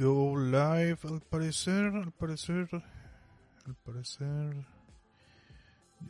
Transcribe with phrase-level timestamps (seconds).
[0.00, 0.98] go live.
[1.04, 2.68] Al parecer, al parecer,
[3.66, 4.66] al parecer,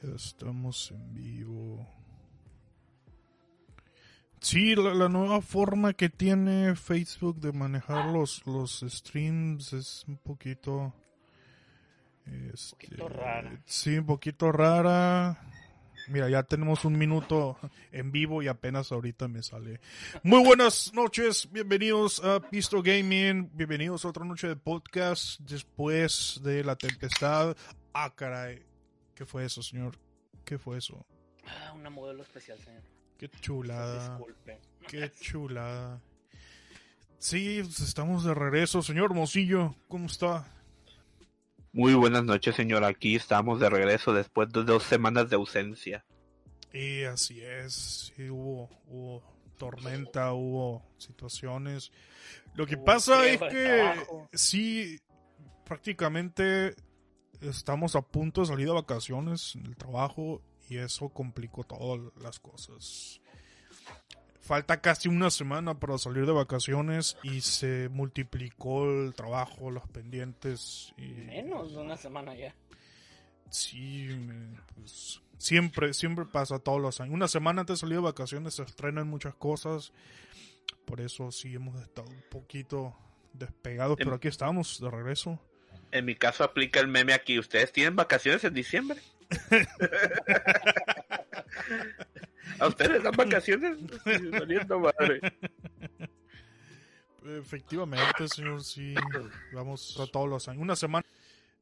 [0.02, 1.86] ya estamos en vivo.
[4.40, 10.94] Sí, la, nueva forma que tiene Facebook de manejar los, los streams es un poquito...
[12.26, 13.62] Este, un poquito rara.
[13.66, 15.38] Sí, un poquito rara.
[16.08, 17.58] Mira, ya tenemos un minuto
[17.92, 19.80] en vivo y apenas ahorita me sale.
[20.22, 26.64] Muy buenas noches, bienvenidos a Pisto Gaming, bienvenidos a otra noche de podcast después de
[26.64, 27.56] la tempestad.
[27.92, 28.62] Ah, caray,
[29.14, 29.98] ¿qué fue eso, señor?
[30.44, 31.06] ¿Qué fue eso?
[31.46, 32.82] Ah, una modelo especial, señor.
[33.18, 34.16] Qué chulada.
[34.16, 34.60] Disculpe.
[34.88, 36.00] Qué chulada.
[37.18, 40.46] Sí, pues, estamos de regreso, señor Mosillo, ¿cómo está?
[41.72, 42.84] Muy buenas noches, señor.
[42.84, 46.04] Aquí estamos de regreso después de dos semanas de ausencia.
[46.72, 48.12] Y así es.
[48.18, 49.22] hubo, hubo
[49.56, 51.92] tormenta, hubo situaciones.
[52.54, 53.94] Lo que pasa es que
[54.32, 54.98] sí,
[55.64, 56.74] prácticamente
[57.40, 62.40] estamos a punto de salir de vacaciones en el trabajo y eso complicó todas las
[62.40, 63.19] cosas
[64.50, 70.92] falta casi una semana para salir de vacaciones y se multiplicó el trabajo, los pendientes.
[70.96, 71.02] Y...
[71.02, 72.52] Menos de una semana ya.
[73.48, 74.08] Sí,
[74.74, 77.14] pues siempre, siempre pasa todos los años.
[77.14, 79.92] Una semana antes de salir de vacaciones se estrenan muchas cosas.
[80.84, 82.96] Por eso sí hemos estado un poquito
[83.32, 85.38] despegados, pero aquí estamos de regreso.
[85.92, 87.38] En mi caso aplica el meme aquí.
[87.38, 89.00] ¿Ustedes tienen vacaciones en diciembre?
[92.58, 93.78] ¿A ustedes dan vacaciones?
[94.68, 95.20] madre.
[97.38, 98.94] Efectivamente, señor, sí.
[99.52, 100.62] Vamos a todos los años.
[100.62, 101.06] Una semana.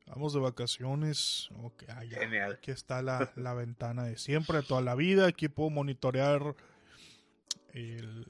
[0.07, 1.51] Vamos de vacaciones.
[1.63, 2.53] Okay, ah, Genial.
[2.53, 5.27] Aquí está la, la, ventana de siempre, de toda la vida.
[5.27, 6.55] Aquí puedo monitorear
[7.75, 8.27] el,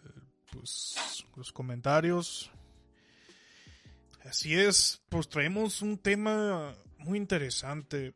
[0.51, 2.51] pues, los comentarios.
[4.25, 8.13] Así es, pues traemos un tema muy interesante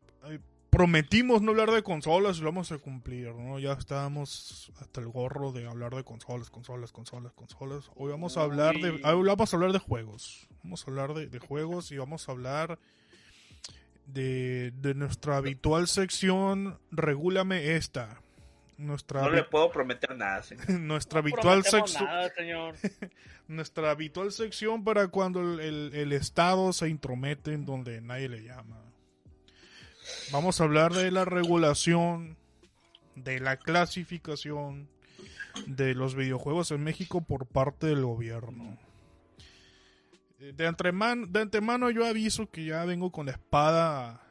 [0.72, 3.58] prometimos no hablar de consolas y lo vamos a cumplir, ¿no?
[3.58, 7.90] Ya estábamos hasta el gorro de hablar de consolas, consolas, consolas, consolas.
[7.94, 10.48] Hoy vamos a hablar de, hoy vamos a hablar de juegos.
[10.64, 12.78] Vamos a hablar de, juegos y vamos a hablar
[14.06, 18.22] de, de nuestra habitual sección Regúlame esta.
[18.78, 20.70] Nuestra no le puedo prometer nada, señor.
[20.80, 22.08] nuestra habitual sección.
[23.46, 28.91] nuestra habitual sección para cuando el, el Estado se intromete en donde nadie le llama.
[30.30, 32.36] Vamos a hablar de la regulación,
[33.14, 34.88] de la clasificación
[35.66, 38.78] de los videojuegos en México por parte del gobierno.
[40.38, 44.26] De antemano, de antemano yo aviso que ya vengo con la espada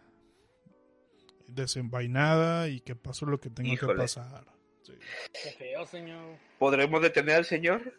[1.48, 4.46] desenvainada y que pase lo que tenga que pasar.
[4.84, 6.38] Qué feo, señor.
[6.60, 7.94] ¿Podremos detener al señor?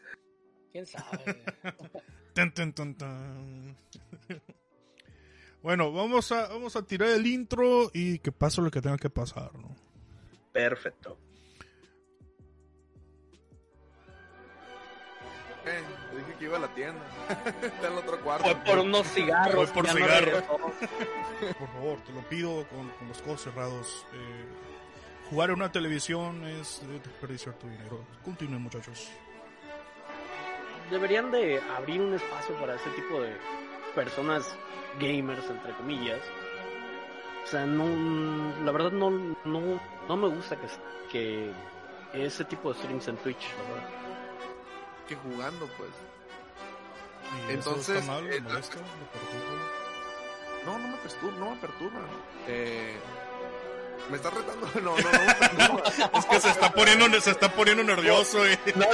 [0.72, 1.42] ¿Quién sabe?
[5.62, 9.10] Bueno, vamos a, vamos a tirar el intro y que pase lo que tenga que
[9.10, 9.76] pasar, ¿no?
[10.52, 11.16] Perfecto.
[15.64, 15.80] Eh,
[16.16, 17.00] dije que iba a la tienda.
[17.62, 18.44] Está en el otro cuarto.
[18.44, 19.70] Fue por unos cigarros.
[19.70, 20.42] Fue por cigarros.
[21.58, 24.06] por favor, te lo pido con, los ojos cerrados.
[24.12, 24.44] Eh,
[25.30, 28.04] jugar en una televisión es desperdiciar tu dinero.
[28.24, 29.10] Continúen, muchachos.
[30.90, 33.32] Deberían de abrir un espacio para ese tipo de
[33.94, 34.56] personas
[34.98, 36.20] gamers, entre comillas.
[37.44, 37.84] O sea, no,
[38.64, 40.66] la verdad no, no, no me gusta que,
[41.10, 41.53] que
[42.12, 43.88] ese tipo de streams en Twitch, verdad.
[45.08, 45.91] Que jugando, pues.
[47.48, 48.41] Entonces, mal, eh,
[50.64, 52.00] no, no me perturba, no me perturba.
[52.47, 52.97] Eh,
[54.10, 54.69] me está retando.
[54.82, 55.76] No, no, no.
[55.76, 55.84] no.
[56.19, 58.44] es que se está poniendo, se está poniendo nervioso.
[58.47, 58.58] Eh.
[58.75, 58.86] No,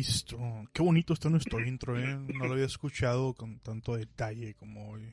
[0.00, 0.38] Listo.
[0.72, 2.18] Qué bonito está nuestro intro, ¿eh?
[2.32, 5.12] No lo había escuchado con tanto detalle como hoy.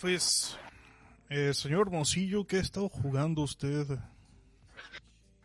[0.00, 0.56] Pues,
[1.28, 3.98] eh, señor Moncillo, ¿qué ha estado jugando usted?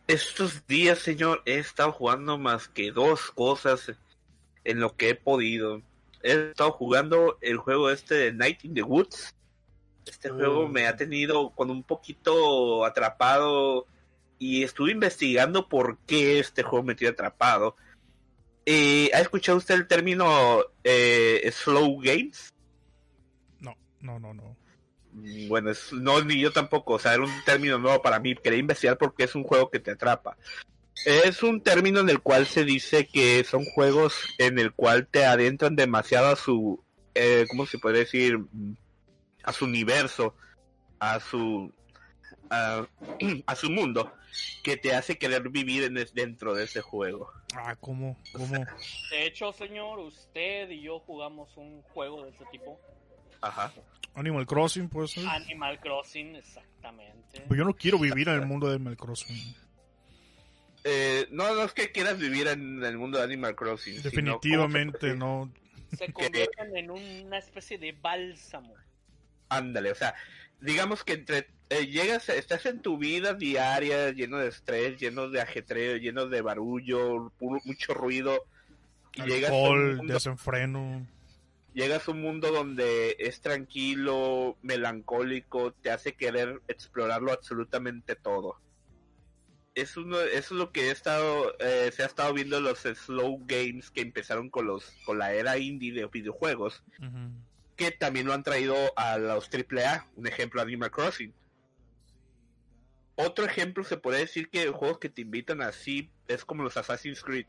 [0.06, 3.92] Estos días, señor, he estado jugando más que dos cosas
[4.64, 5.82] en lo que he podido.
[6.22, 9.34] He estado jugando el juego este de Night in the Woods.
[10.06, 10.96] Este juego me ha oh.
[10.96, 13.86] tenido con un poquito atrapado
[14.44, 17.76] y estuve investigando por qué este juego me tiene atrapado.
[18.66, 22.52] Eh, ¿Ha escuchado usted el término eh, slow games?
[23.58, 24.54] No, no, no, no.
[25.12, 28.34] Mm, bueno, no, ni yo tampoco, o sea, era un término nuevo para mí.
[28.34, 30.36] Quería investigar porque es un juego que te atrapa.
[31.06, 35.24] Es un término en el cual se dice que son juegos en el cual te
[35.24, 38.44] adentran demasiado a su, eh, ¿cómo se puede decir?
[39.42, 40.36] A su universo,
[40.98, 41.72] a su
[43.46, 44.12] a, su mundo
[44.62, 47.30] que te hace querer vivir en dentro de ese juego.
[47.54, 48.18] Ah, ¿cómo?
[48.32, 48.66] ¿cómo?
[49.10, 52.80] De hecho, señor, usted y yo jugamos un juego de ese tipo.
[53.40, 53.72] Ajá.
[54.14, 55.16] Animal Crossing, pues.
[55.18, 57.40] Animal Crossing, exactamente.
[57.46, 59.54] Pues yo no quiero vivir en el mundo de Animal Crossing.
[60.84, 64.02] Eh, no, no es que quieras vivir en el mundo de Animal Crossing.
[64.02, 65.50] Definitivamente no.
[65.96, 68.74] Se convierten en una especie de bálsamo.
[69.48, 70.14] Ándale, o sea,
[70.60, 75.40] digamos que entre eh, llegas, estás en tu vida diaria lleno de estrés, lleno de
[75.40, 78.44] ajetreo, lleno de barullo, mucho ruido.
[79.14, 81.06] Y Alcohol, desenfreno.
[81.72, 88.58] Llegas a un mundo donde es tranquilo, melancólico, te hace querer explorarlo absolutamente todo
[89.74, 93.40] es uno, eso es lo que he estado, eh, se ha estado viendo los slow
[93.46, 96.82] games que empezaron con los, con la era indie de videojuegos,
[97.76, 101.34] que también lo han traído a los AAA, un ejemplo Animal Crossing.
[103.16, 107.22] Otro ejemplo se puede decir que juegos que te invitan así es como los Assassin's
[107.22, 107.46] Creed.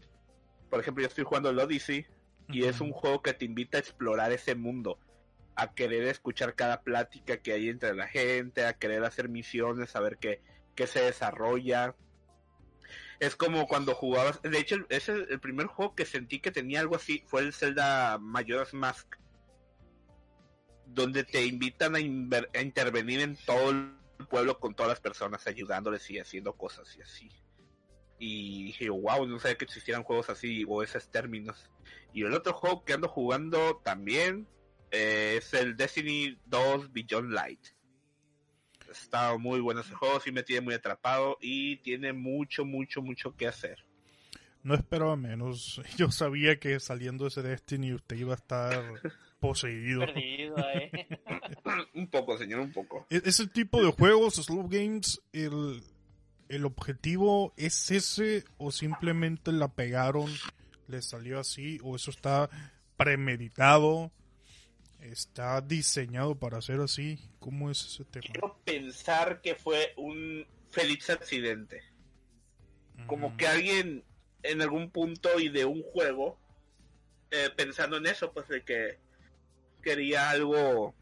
[0.69, 2.05] Por ejemplo, yo estoy jugando el Odyssey
[2.49, 4.99] y es un juego que te invita a explorar ese mundo,
[5.55, 10.01] a querer escuchar cada plática que hay entre la gente, a querer hacer misiones, a
[10.01, 10.41] ver qué,
[10.75, 11.95] qué se desarrolla
[13.19, 14.41] es como cuando jugabas.
[14.41, 17.23] De hecho, ese es el primer juego que sentí que tenía algo así.
[17.27, 19.15] Fue el Zelda Majora's Mask.
[20.85, 23.91] Donde te invitan a, intervenir en todo el
[24.29, 27.29] pueblo con todas las personas, ayudándoles y haciendo cosas y así.
[28.17, 31.69] Y dije, wow, no sabía que existieran juegos así o esos términos.
[32.13, 34.47] Y el otro juego que ando jugando también
[34.91, 37.75] eh, es el Destiny 2 Beyond Light
[38.99, 43.35] está muy bueno ese juego, sí me tiene muy atrapado y tiene mucho, mucho, mucho
[43.35, 43.85] que hacer.
[44.63, 45.81] No esperaba menos.
[45.97, 48.83] Yo sabía que saliendo ese Destiny usted iba a estar
[49.47, 50.01] poseído.
[50.01, 51.07] Perdido, eh.
[51.93, 53.07] un poco, señor, un poco.
[53.09, 55.81] E-, ese tipo de juegos, slow games, el,
[56.49, 60.31] el objetivo es ese o simplemente la pegaron,
[60.87, 62.49] le salió así o eso está
[62.97, 64.11] premeditado
[65.11, 67.19] está diseñado para ser así.
[67.39, 68.25] ¿Cómo es ese tema?
[68.31, 71.83] Quiero pensar que fue un feliz accidente.
[73.07, 74.03] Como que alguien
[74.43, 76.39] en algún punto y de un juego,
[77.29, 78.97] eh, pensando en eso, pues de que
[79.85, 80.95] quería algo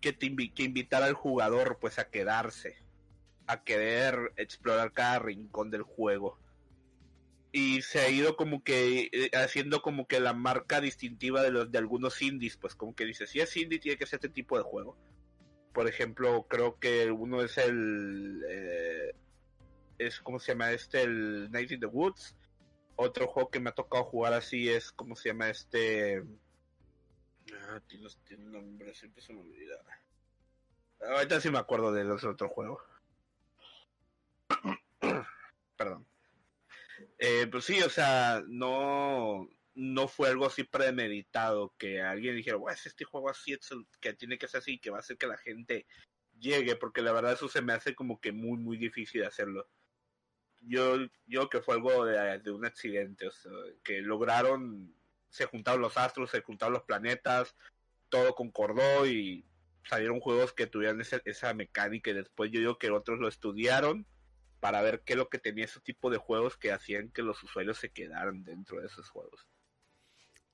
[0.00, 2.76] que, te que invitara al jugador pues a quedarse,
[3.48, 6.38] a querer explorar cada rincón del juego
[7.56, 11.72] y se ha ido como que eh, haciendo como que la marca distintiva de los
[11.72, 14.58] de algunos indies, pues como que dice, si es indie tiene que ser este tipo
[14.58, 14.94] de juego.
[15.72, 19.14] Por ejemplo, creo que uno es el eh,
[19.96, 22.36] es como se llama este el Night in the Woods.
[22.96, 26.22] Otro juego que me ha tocado jugar así es como se llama este
[27.54, 28.08] ah, tiene,
[28.44, 29.76] un nombre, siempre se me olvida.
[31.00, 32.82] Ahorita sí me acuerdo de los otros juegos.
[35.76, 36.06] Perdón.
[37.18, 42.78] Eh, pues sí, o sea, no, no fue algo así premeditado que alguien dijera, bueno,
[42.84, 43.68] este juego así es
[44.00, 45.86] que tiene que ser así, que va a hacer que la gente
[46.38, 49.68] llegue, porque la verdad eso se me hace como que muy, muy difícil hacerlo.
[50.62, 50.96] Yo,
[51.26, 53.52] yo que fue algo de, un accidente, o sea,
[53.84, 54.95] que lograron,
[55.36, 57.54] se juntaron los astros, se juntaron los planetas,
[58.08, 59.44] todo concordó y
[59.84, 64.06] salieron juegos que tuvieran esa, esa mecánica y después yo digo que otros lo estudiaron
[64.60, 67.42] para ver qué es lo que tenía ese tipo de juegos que hacían que los
[67.42, 69.46] usuarios se quedaran dentro de esos juegos.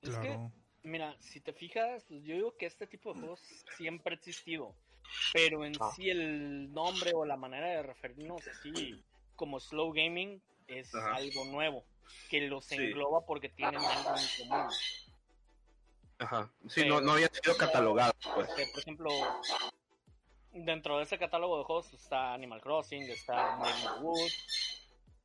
[0.01, 0.51] Claro.
[0.83, 3.39] mira, si te fijas, pues, yo digo que este tipo de juegos
[3.77, 4.75] siempre ha existido,
[5.31, 5.91] pero en ah.
[5.95, 9.01] sí el nombre o la manera de referirnos así
[9.37, 11.85] como slow gaming es algo nuevo,
[12.29, 14.67] que los engloba porque tienen algo en común.
[16.19, 18.13] Ajá, sí, no, no había sido catalogado.
[18.35, 18.47] Pues.
[18.71, 19.09] por ejemplo,
[20.51, 23.57] dentro de ese catálogo de juegos está Animal Crossing, está
[24.01, 24.31] Wood,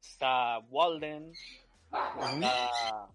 [0.00, 3.08] está Walden, está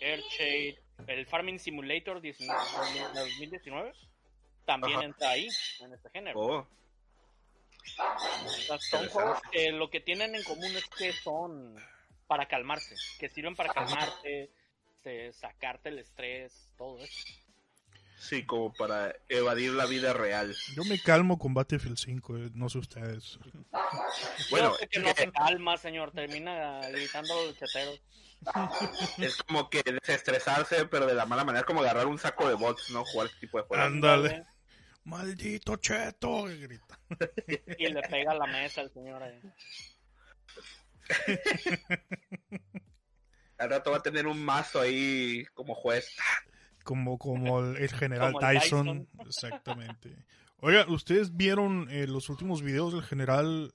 [0.00, 3.92] Airshade, el Farming Simulator 2019
[4.64, 5.48] también entra ahí,
[5.80, 6.40] en este género.
[6.40, 6.66] Oh.
[8.78, 11.74] son juegos que lo que tienen en común es que son
[12.32, 14.50] para calmarse, que sirven para calmarte,
[15.34, 17.28] sacarte el estrés, todo eso.
[18.16, 20.56] Sí, como para evadir la vida real.
[20.74, 23.38] Yo me calmo con Battlefield 5, eh, no sé ustedes.
[24.50, 28.00] bueno, que no se calma, señor, termina gritando los chateros.
[29.18, 32.88] Es como que desestresarse, pero de la mala manera, como agarrar un saco de bots,
[32.92, 33.04] ¿no?
[33.04, 33.86] Jugar este tipo de juegos.
[33.86, 34.46] Ándale.
[35.04, 36.98] Maldito cheto, y grita.
[37.76, 39.38] Y le pega a la mesa al señor ahí.
[43.58, 46.16] Al rato va a tener un mazo ahí como juez
[46.82, 49.08] como, como el, general Tyson.
[49.26, 50.16] Exactamente.
[50.58, 53.74] Oiga, ¿ustedes vieron eh, los últimos videos del general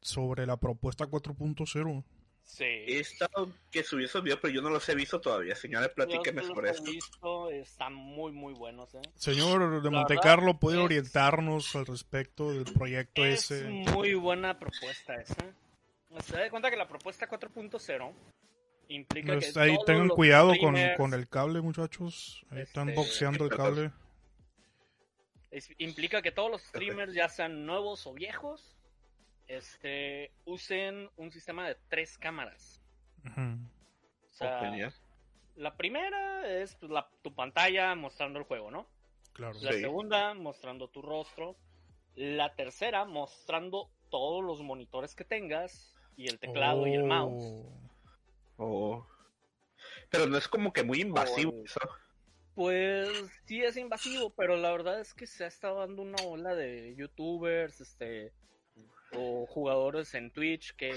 [0.00, 2.04] sobre la propuesta 4.0?
[2.42, 2.64] Sí.
[2.64, 5.54] He estado que subió esos videos, pero yo no los he visto todavía.
[5.54, 6.90] Señores, platíquenme sobre esto.
[6.90, 8.94] Visto, están muy, muy buenos.
[8.94, 9.02] ¿eh?
[9.14, 13.68] Señor de Montecarlo, ¿puede orientarnos al respecto del proyecto es ese?
[13.68, 15.36] muy buena propuesta esa.
[16.20, 18.12] Se da cuenta que la propuesta 4.0
[18.88, 19.60] implica pues que.
[19.60, 22.44] Ahí tengan cuidado con, con, el cable, muchachos.
[22.50, 23.92] Ahí están este, boxeando el cable.
[25.78, 28.76] implica que todos los streamers, ya sean nuevos o viejos,
[29.46, 32.82] este, usen un sistema de tres cámaras.
[33.24, 34.92] o sea,
[35.56, 38.86] la primera es pues, la, tu pantalla mostrando el juego, ¿no?
[39.32, 39.58] Claro.
[39.60, 41.56] La segunda mostrando tu rostro.
[42.14, 47.64] La tercera mostrando todos los monitores que tengas y el teclado y el mouse.
[48.56, 48.66] Oh.
[48.96, 49.06] oh.
[50.10, 51.80] Pero no es como que muy invasivo eso.
[52.54, 53.08] Pues
[53.46, 56.96] sí es invasivo, pero la verdad es que se ha estado dando una ola de
[56.96, 58.32] youtubers, este,
[59.12, 60.92] o jugadores en Twitch que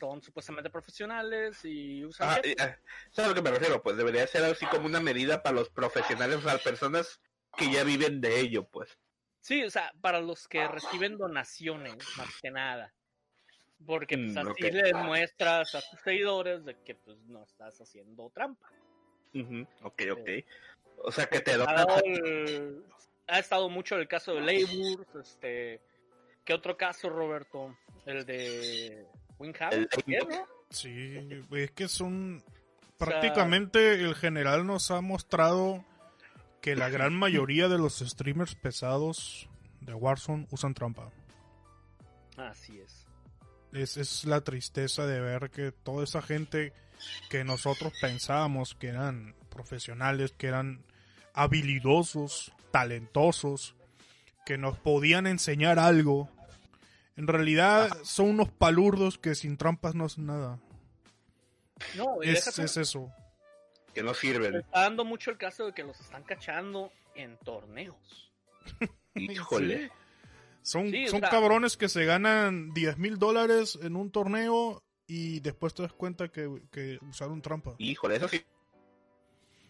[0.00, 2.28] son supuestamente profesionales y usan...
[2.30, 2.76] Ah,
[3.12, 3.80] ¿Sabes a lo que me refiero?
[3.80, 7.20] Pues debería ser así como una medida para los profesionales, o las personas
[7.56, 8.98] que ya viven de ello, pues.
[9.38, 12.92] Sí, o sea, para los que reciben donaciones, más que nada.
[13.84, 18.30] Porque pues, mm, así les muestras a tus seguidores de que pues no estás haciendo
[18.30, 18.68] trampa.
[19.82, 20.30] Ok, ok.
[20.98, 21.86] O sea que te ha,
[23.26, 25.80] ha estado mucho el caso de Labor, este
[26.46, 27.76] ¿Qué otro caso, Roberto?
[28.06, 29.04] El de
[29.38, 29.88] Wingham.
[30.70, 32.42] Sí, es que son...
[32.98, 35.84] Prácticamente el general nos ha mostrado
[36.62, 41.10] que la gran mayoría de los streamers pesados de Warzone usan trampa.
[42.38, 43.05] Así es.
[43.72, 46.72] Es, es la tristeza de ver que toda esa gente
[47.28, 50.84] que nosotros pensábamos que eran profesionales, que eran
[51.34, 53.74] habilidosos, talentosos,
[54.44, 56.30] que nos podían enseñar algo,
[57.16, 60.58] en realidad son unos palurdos que sin trampas no hacen nada.
[61.96, 63.12] No, es, es eso.
[63.94, 64.56] Que no sirven.
[64.56, 68.30] está dando mucho el caso de que los están cachando en torneos.
[69.14, 69.90] Híjole.
[70.66, 75.82] Son, son cabrones que se ganan 10 mil dólares en un torneo y después te
[75.82, 77.76] das cuenta que, que usaron trampa.
[77.78, 78.44] Híjole, eso sí.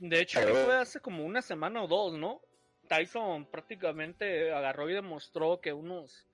[0.00, 2.41] De hecho, fue hace como una semana o dos, ¿no?
[2.88, 6.26] Tyson prácticamente agarró y demostró que unos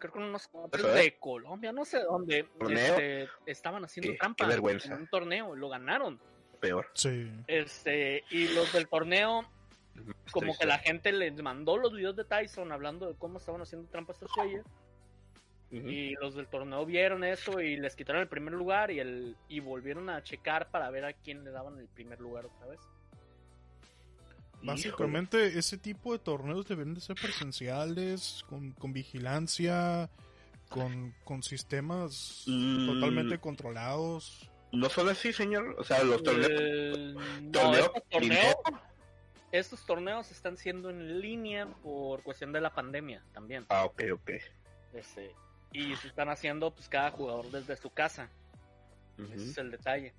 [0.00, 0.50] creo que unos
[0.96, 6.20] de Colombia, no sé dónde, este, estaban haciendo trampa en un torneo, lo ganaron.
[6.58, 6.90] Peor.
[6.94, 7.30] Sí.
[7.46, 9.48] Este, y los del torneo,
[10.30, 13.88] como que la gente les mandó los videos de Tyson hablando de cómo estaban haciendo
[13.88, 14.64] trampas estos güeyes.
[15.70, 19.60] Y los del torneo vieron eso y les quitaron el primer lugar y el y
[19.60, 22.80] volvieron a checar para ver a quién le daban el primer lugar otra vez.
[24.62, 30.10] Básicamente ese tipo de torneos deben de ser presenciales, con, con vigilancia,
[30.68, 32.86] con, con sistemas mm.
[32.86, 34.50] totalmente controlados.
[34.72, 35.74] No solo así, señor.
[35.78, 36.50] O sea, los torneos...
[36.50, 37.14] Eh,
[39.52, 43.66] estos torneos están siendo en línea por cuestión de la pandemia también.
[43.68, 44.30] Ah, ok, ok.
[44.94, 45.34] Este,
[45.72, 48.28] y se están haciendo pues cada jugador desde su casa.
[49.18, 50.14] Ese es el detalle.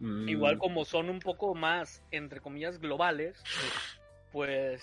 [0.00, 0.58] Igual mm.
[0.58, 3.42] como son un poco más, entre comillas, globales,
[4.32, 4.82] pues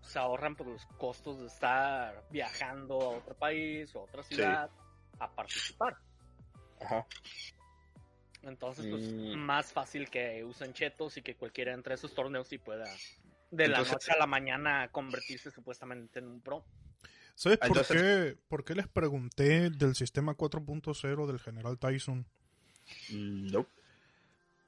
[0.00, 4.70] se ahorran por los costos de estar viajando a otro país o a otra ciudad
[5.18, 5.96] a participar.
[6.80, 7.06] Ajá.
[8.42, 9.36] Entonces, pues, mm.
[9.36, 12.86] más fácil que usen chetos y que cualquiera entre esos torneos y pueda
[13.50, 16.64] de la noche a la mañana convertirse supuestamente en un pro.
[17.34, 22.26] ¿Sabes por, qué, por qué les pregunté del sistema 4.0 del General Tyson?
[23.10, 23.66] Mm, no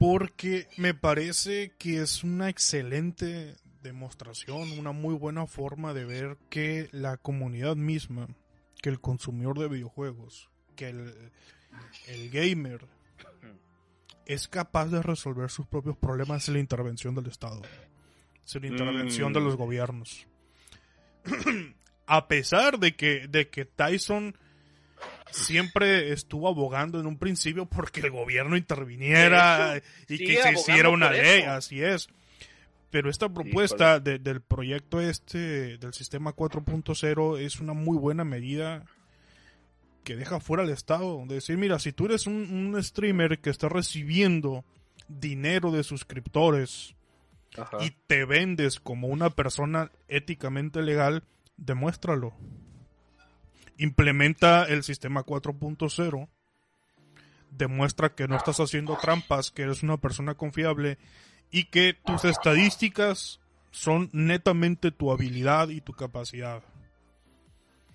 [0.03, 6.89] porque me parece que es una excelente demostración, una muy buena forma de ver que
[6.91, 8.27] la comunidad misma,
[8.83, 11.31] que el consumidor de videojuegos, que el,
[12.33, 12.85] gamer
[14.27, 17.63] es capaz de resolver sus propios problemas sin la intervención del Estado,
[18.45, 19.45] sin la intervención de mm.
[19.45, 20.27] los gobiernos.
[22.07, 24.37] A pesar de que, de que Tyson
[25.31, 31.11] siempre estuvo abogando en un principio porque el gobierno interviniera y que se hiciera una
[31.11, 32.09] ley, así es.
[32.91, 38.85] Pero esta propuesta del proyecto este, del sistema 4.0, es una muy buena medida
[40.05, 41.25] que deja fuera al Estado.
[41.27, 44.65] De decir, mira, si tú eres un, streamer que está recibiendo
[45.09, 46.95] dinero de suscriptores
[47.81, 51.25] y te vendes como una persona éticamente legal,
[51.57, 52.35] demuéstralo
[53.83, 56.29] implementa el sistema 4.0,
[57.51, 60.99] demuestra que no estás haciendo trampas, que eres una persona confiable
[61.51, 63.41] y que tus estadísticas
[63.71, 66.63] son netamente tu habilidad y tu capacidad.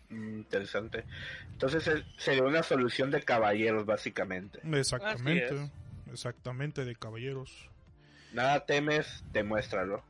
[0.09, 1.03] Interesante.
[1.51, 4.59] Entonces sería una solución de caballeros, básicamente.
[4.73, 5.69] Exactamente.
[6.11, 7.69] Exactamente, de caballeros.
[8.33, 10.03] Nada temes, demuéstralo.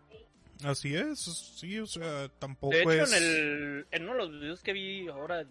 [0.64, 3.14] Así es, sí, o sea, tampoco de hecho, es...
[3.14, 5.46] en, el, en uno de los videos que vi ahora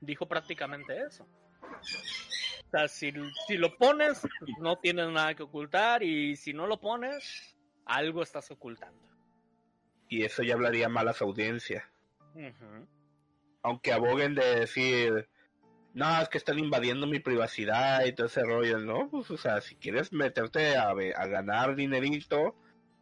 [0.00, 1.24] dijo prácticamente eso.
[1.62, 3.12] O sea, si,
[3.46, 4.26] si lo pones,
[4.58, 9.00] no tienes nada que ocultar y si no lo pones, algo estás ocultando.
[10.08, 11.88] Y eso ya hablaría mal a su audiencia.
[13.62, 15.28] Aunque aboguen de decir,
[15.94, 19.08] no, es que están invadiendo mi privacidad y todo ese rollo, ¿no?
[19.10, 22.56] Pues, o sea, si quieres meterte a, a ganar dinerito,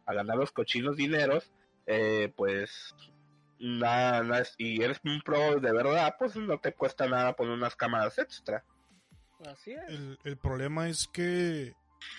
[0.05, 1.51] a ganar los cochinos dineros,
[1.85, 2.93] eh, pues
[3.59, 7.75] nada, nada, y eres un pro de verdad, pues no te cuesta nada poner unas
[7.75, 8.63] cámaras extra.
[9.45, 9.81] Así es.
[9.87, 11.73] El, el problema es que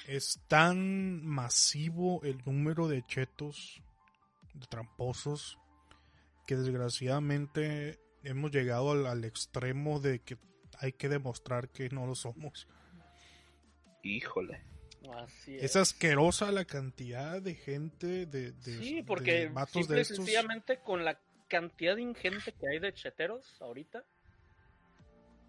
[0.07, 3.83] es tan masivo el número de chetos,
[4.55, 5.59] de tramposos,
[6.47, 10.37] que desgraciadamente hemos llegado al, al extremo de que
[10.79, 12.67] hay que demostrar que no lo somos.
[14.03, 14.63] Híjole.
[15.11, 15.77] Así es.
[15.77, 21.97] asquerosa la cantidad de gente, de, de Sí, porque de simple sencillamente con la cantidad
[21.97, 24.05] ingente que hay de cheteros ahorita,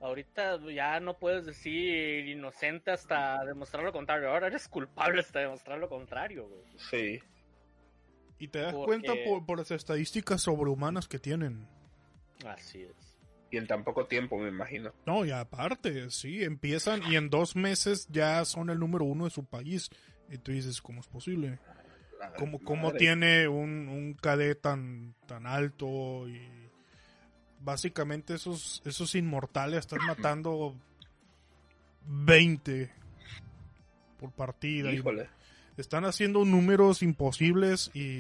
[0.02, 5.80] ahorita ya no puedes decir inocente hasta demostrar lo contrario, ahora eres culpable hasta demostrar
[5.80, 6.64] lo contrario, güey.
[6.90, 7.20] Sí.
[8.40, 11.68] Y te das cuenta por, por las estadísticas sobrehumanas que tienen.
[12.46, 13.14] Así es
[13.54, 14.92] y en tan poco tiempo, me imagino.
[15.06, 19.30] No, y aparte, sí, empiezan y en dos meses ya son el número uno de
[19.30, 19.92] su país.
[20.32, 21.60] Y tú dices, ¿cómo es posible?
[22.40, 26.28] ¿Cómo, cómo tiene un, un KD tan, tan alto?
[26.28, 26.42] Y
[27.60, 30.76] básicamente esos, esos inmortales están matando
[32.08, 32.90] 20
[34.20, 34.92] por partida.
[34.92, 35.30] Híjole.
[35.78, 38.18] están haciendo números imposibles y,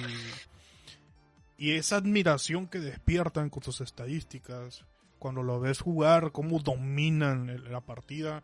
[1.57, 4.85] y esa admiración que despiertan con sus estadísticas
[5.19, 8.43] cuando lo ves jugar, cómo dominan la partida,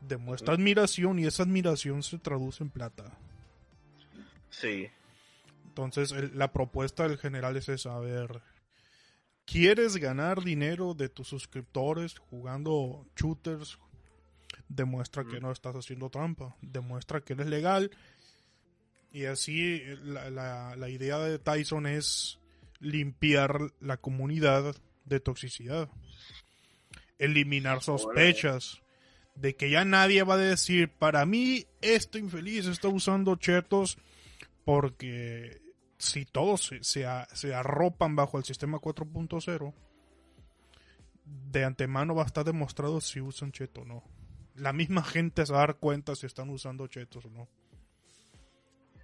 [0.00, 3.18] demuestra admiración y esa admiración se traduce en plata.
[4.50, 4.88] Sí.
[5.66, 8.42] Entonces, la propuesta del general es esa, a ver,
[9.46, 13.78] ¿quieres ganar dinero de tus suscriptores jugando shooters?
[14.68, 17.90] Demuestra que no estás haciendo trampa, demuestra que eres legal.
[19.10, 22.38] Y así la, la idea de Tyson es
[22.82, 25.88] limpiar la comunidad de toxicidad
[27.22, 28.82] eliminar sospechas
[29.36, 33.96] de que ya nadie va a decir, para mí este infeliz está usando chetos
[34.64, 35.62] porque
[35.98, 39.72] si todos se, se, arropan bajo el sistema 4.0,
[41.24, 44.02] de antemano va a estar demostrado si usan cheto o no.
[44.56, 47.48] La misma gente se va a dar cuenta si están usando chetos o no.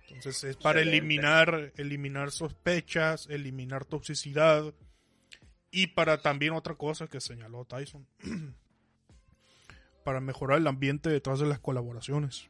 [0.09, 4.75] Entonces es para eliminar, eliminar sospechas, eliminar toxicidad,
[5.71, 8.07] y para también otra cosa que señaló Tyson,
[10.05, 12.49] para mejorar el ambiente detrás de las colaboraciones.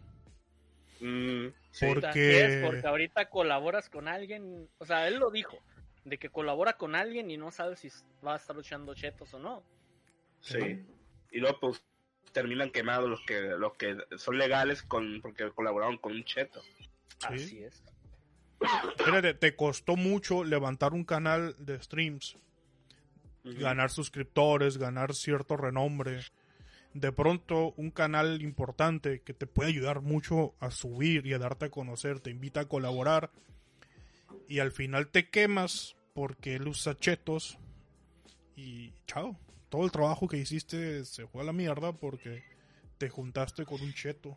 [1.01, 1.49] Mm,
[1.81, 2.62] porque...
[2.64, 5.59] porque ahorita colaboras con alguien, o sea, él lo dijo,
[6.05, 7.88] de que colabora con alguien y no sabe si
[8.25, 9.62] va a estar luchando chetos o no.
[10.40, 10.85] Sí.
[11.31, 11.83] Y luego pues
[12.33, 16.62] terminan quemados los que los que son legales con porque colaboraron con un cheto.
[17.23, 17.83] Así es.
[19.38, 22.37] te costó mucho levantar un canal de streams
[23.55, 26.21] ganar suscriptores, ganar cierto renombre.
[26.94, 31.66] De pronto un canal importante que te puede ayudar mucho a subir y a darte
[31.66, 33.31] a conocer, te invita a colaborar
[34.49, 37.59] y al final te quemas porque él usa chetos
[38.57, 39.38] y chao.
[39.68, 42.42] Todo el trabajo que hiciste se fue a la mierda porque
[42.97, 44.37] te juntaste con un cheto.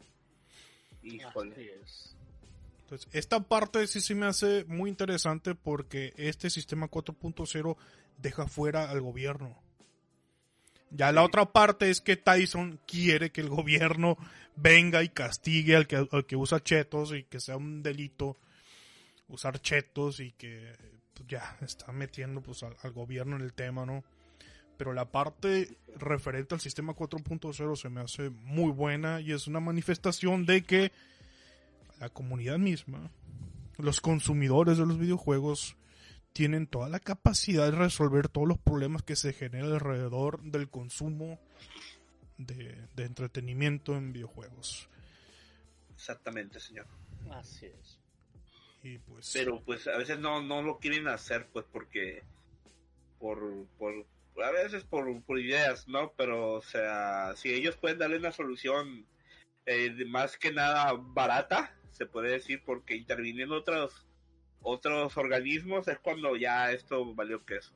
[2.91, 7.77] Entonces, esta parte sí se me hace muy interesante porque este sistema 4.0
[8.17, 9.57] deja fuera al gobierno.
[10.89, 14.17] Ya la otra parte es que Tyson quiere que el gobierno
[14.57, 18.37] venga y castigue al que, que usa chetos y que sea un delito
[19.29, 20.73] usar chetos y que
[21.13, 24.03] pues, ya está metiendo pues al, al, gobierno en el tema, ¿no?
[24.75, 29.61] Pero la parte referente al sistema 4.0 se me hace muy buena y es una
[29.61, 30.91] manifestación de que
[32.01, 33.11] la comunidad misma,
[33.77, 35.77] los consumidores de los videojuegos,
[36.33, 41.39] tienen toda la capacidad de resolver todos los problemas que se generan alrededor del consumo
[42.37, 44.89] de, entretenimiento en videojuegos.
[45.93, 46.87] Exactamente, señor.
[47.29, 47.99] Así es.
[48.81, 49.31] Y pues...
[49.33, 52.23] Pero pues a veces no, no lo quieren hacer pues porque...
[53.19, 53.93] Por, por,
[54.43, 56.13] a veces por, por ideas, ¿no?
[56.17, 59.05] Pero o sea, si ellos pueden darle una solución
[59.67, 64.07] eh, más que nada barata, se puede decir, porque interviniendo otros
[64.63, 67.73] otros organismos, es cuando ya esto valió queso.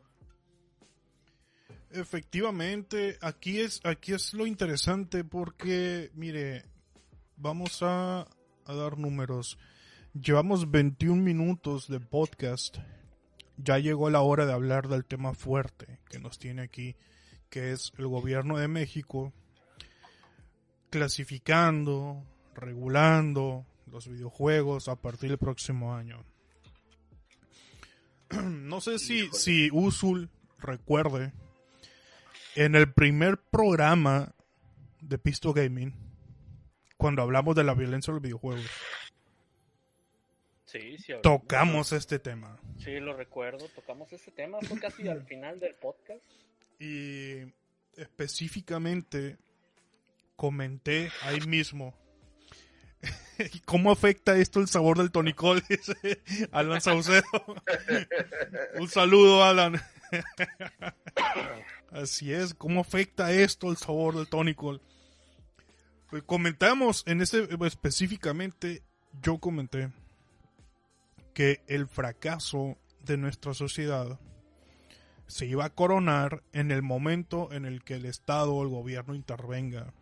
[1.92, 6.66] Efectivamente, aquí es, aquí es lo interesante porque, mire,
[7.38, 8.28] vamos a,
[8.66, 9.58] a dar números.
[10.14, 12.78] Llevamos 21 minutos de podcast.
[13.58, 16.96] Ya llegó la hora de hablar del tema fuerte que nos tiene aquí,
[17.50, 19.34] que es el gobierno de México
[20.90, 22.24] clasificando,
[22.54, 26.24] regulando los videojuegos a partir del próximo año.
[28.50, 31.32] No sé si, si Usul recuerde,
[32.56, 34.34] en el primer programa
[35.02, 35.94] de Pisto Gaming,
[36.98, 38.66] cuando hablamos de la violencia en los videojuegos,
[40.66, 42.60] sí, sí, tocamos este tema.
[42.80, 46.24] Sí, lo recuerdo, tocamos este tema, fue casi al final del podcast.
[46.80, 47.42] Y
[47.96, 49.38] específicamente
[50.36, 51.94] comenté ahí mismo
[53.66, 55.64] ¿Cómo afecta esto el sabor del tonicol?
[56.52, 57.24] Alan Saucedo.
[58.80, 59.82] Un saludo, Alan.
[61.92, 64.82] Así es, ¿cómo afecta esto el sabor del tonicol?
[66.10, 68.84] Pues comentamos en ese específicamente,
[69.22, 69.92] yo comenté
[71.34, 74.20] que el fracaso de nuestra sociedad
[75.28, 79.16] se iba a coronar en el momento en el que el Estado o el gobierno
[79.16, 79.94] intervenga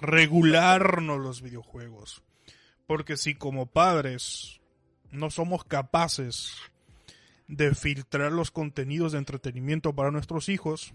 [0.00, 2.22] regularnos los videojuegos.
[2.86, 4.60] Porque si como padres
[5.10, 6.54] no somos capaces
[7.46, 10.92] de filtrar los contenidos de entretenimiento para nuestros hijos,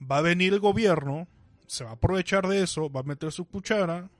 [0.00, 1.28] va a venir el gobierno,
[1.66, 4.10] se va a aprovechar de eso, va a meter su cuchara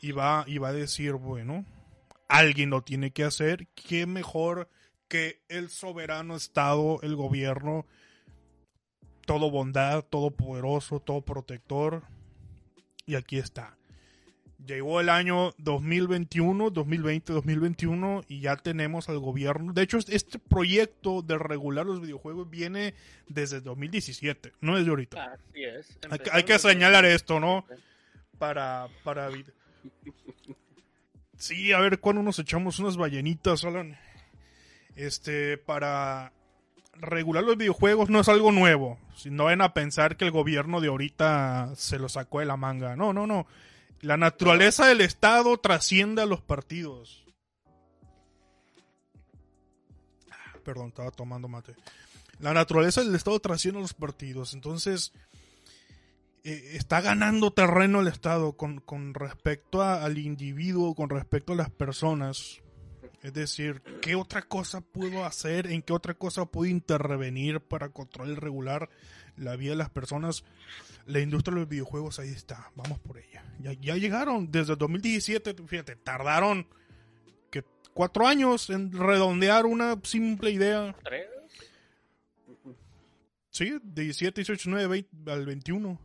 [0.00, 1.64] y va, y va a decir, bueno,
[2.28, 4.68] alguien lo tiene que hacer, qué mejor
[5.08, 7.86] que el soberano Estado, el gobierno,
[9.24, 12.02] todo bondad, todo poderoso, todo protector.
[13.06, 13.76] Y aquí está.
[14.66, 19.74] Llegó el año 2021, 2020, 2021 y ya tenemos al gobierno.
[19.74, 22.94] De hecho, este proyecto de regular los videojuegos viene
[23.28, 25.34] desde 2017, no desde ahorita.
[25.34, 25.98] Así es.
[26.32, 27.66] Hay, que señalar esto, ¿no?
[28.38, 29.28] Para, para...
[31.36, 33.98] Sí, a ver cuándo nos echamos unas ballenitas, Alan.
[34.96, 36.32] Este, para
[37.00, 38.98] regular los videojuegos no es algo nuevo.
[39.16, 42.56] Si no ven a pensar que el gobierno de ahorita se lo sacó de la
[42.56, 42.96] manga.
[42.96, 43.46] No, no, no.
[44.00, 47.24] La naturaleza del Estado trasciende a los partidos.
[50.64, 51.74] Perdón, estaba tomando mate.
[52.38, 54.54] La naturaleza del Estado trasciende a los partidos.
[54.54, 55.12] Entonces,
[56.42, 61.70] eh, está ganando terreno el Estado con, con respecto al individuo, con respecto a las
[61.70, 62.60] personas.
[63.24, 65.66] Es decir, ¿qué otra cosa puedo hacer?
[65.68, 68.90] ¿En qué otra cosa puedo intervenir para controlar y regular
[69.38, 70.44] la vida de las personas?
[71.06, 72.70] La industria de los videojuegos, ahí está.
[72.74, 73.42] Vamos por ella.
[73.60, 74.52] Ya, ya llegaron.
[74.52, 76.68] Desde 2017, fíjate, tardaron
[77.50, 80.94] que cuatro años en redondear una simple idea.
[81.02, 81.28] ¿Tres?
[83.48, 85.98] Sí, 17, 18, 9, 20, al 21.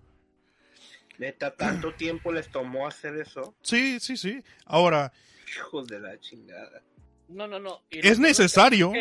[1.18, 3.56] ¿Neta tanto tiempo les tomó hacer eso?
[3.62, 4.42] Sí, sí, sí.
[4.64, 5.12] Ahora...
[5.58, 6.82] Hijos de la chingada.
[7.30, 7.84] No, no, no.
[7.90, 8.92] es necesario.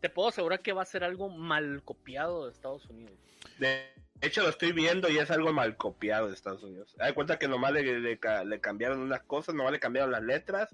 [0.00, 3.18] te puedo asegurar que va a ser algo mal copiado de Estados Unidos.
[3.58, 6.94] De hecho, lo estoy viendo y es algo mal copiado de Estados Unidos.
[7.00, 10.68] Hay cuenta que nomás le, le, cambiaron unas cosas, nomás le cambiaron las letras.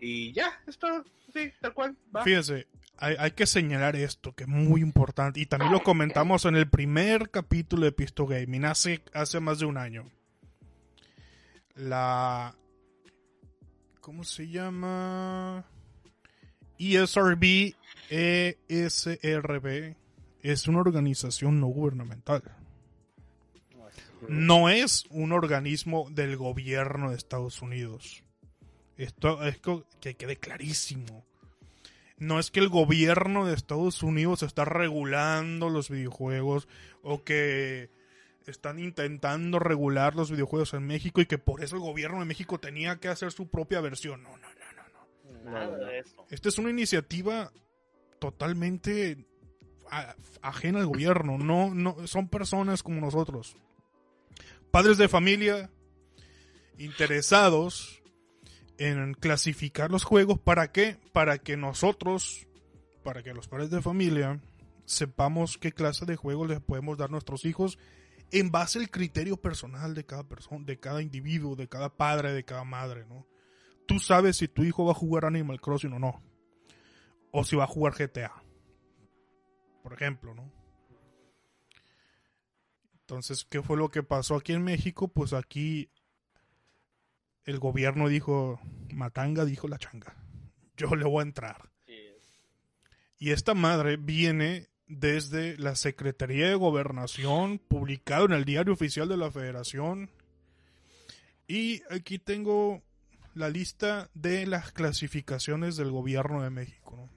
[0.00, 1.96] Y ya, esto, sí, tal cual.
[2.14, 2.24] Va.
[2.24, 5.38] Fíjese, hay, hay, que señalar esto, que es muy importante.
[5.38, 9.66] Y también lo comentamos en el primer capítulo de Pisto Gaming, hace, hace más de
[9.66, 10.10] un año.
[11.76, 12.56] La,
[14.02, 15.64] ¿Cómo se llama?
[16.76, 17.76] ESRB,
[18.10, 19.94] ESRB,
[20.42, 22.42] es una organización no gubernamental.
[24.28, 28.24] No es un organismo del gobierno de Estados Unidos.
[28.96, 29.60] Esto es
[30.00, 31.24] que quede clarísimo.
[32.18, 36.66] No es que el gobierno de Estados Unidos está regulando los videojuegos
[37.04, 37.88] o que
[38.46, 42.58] están intentando regular los videojuegos en México y que por eso el gobierno de México
[42.58, 44.22] tenía que hacer su propia versión.
[44.22, 45.50] No, no, no, no.
[45.50, 46.26] Nada de eso.
[46.30, 47.52] Esta es una iniciativa
[48.18, 49.26] totalmente
[50.40, 51.38] ajena al gobierno.
[51.38, 53.56] No, no, son personas como nosotros.
[54.70, 55.70] Padres de familia
[56.78, 58.02] interesados
[58.78, 60.38] en clasificar los juegos.
[60.38, 60.98] ¿Para qué?
[61.12, 62.46] Para que nosotros,
[63.04, 64.40] para que los padres de familia
[64.84, 67.78] sepamos qué clase de juegos les podemos dar a nuestros hijos
[68.32, 72.44] en base al criterio personal de cada persona, de cada individuo, de cada padre, de
[72.44, 73.26] cada madre, ¿no?
[73.86, 76.22] Tú sabes si tu hijo va a jugar Animal Crossing o no.
[77.30, 78.42] O si va a jugar GTA.
[79.82, 80.50] Por ejemplo, ¿no?
[83.00, 85.08] Entonces, ¿qué fue lo que pasó aquí en México?
[85.08, 85.90] Pues aquí
[87.44, 88.60] el gobierno dijo,
[88.94, 90.16] Matanga dijo la changa,
[90.76, 91.70] yo le voy a entrar.
[93.18, 99.16] Y esta madre viene desde la Secretaría de Gobernación, publicado en el Diario Oficial de
[99.16, 100.10] la Federación.
[101.48, 102.82] Y aquí tengo
[103.34, 107.08] la lista de las clasificaciones del gobierno de México.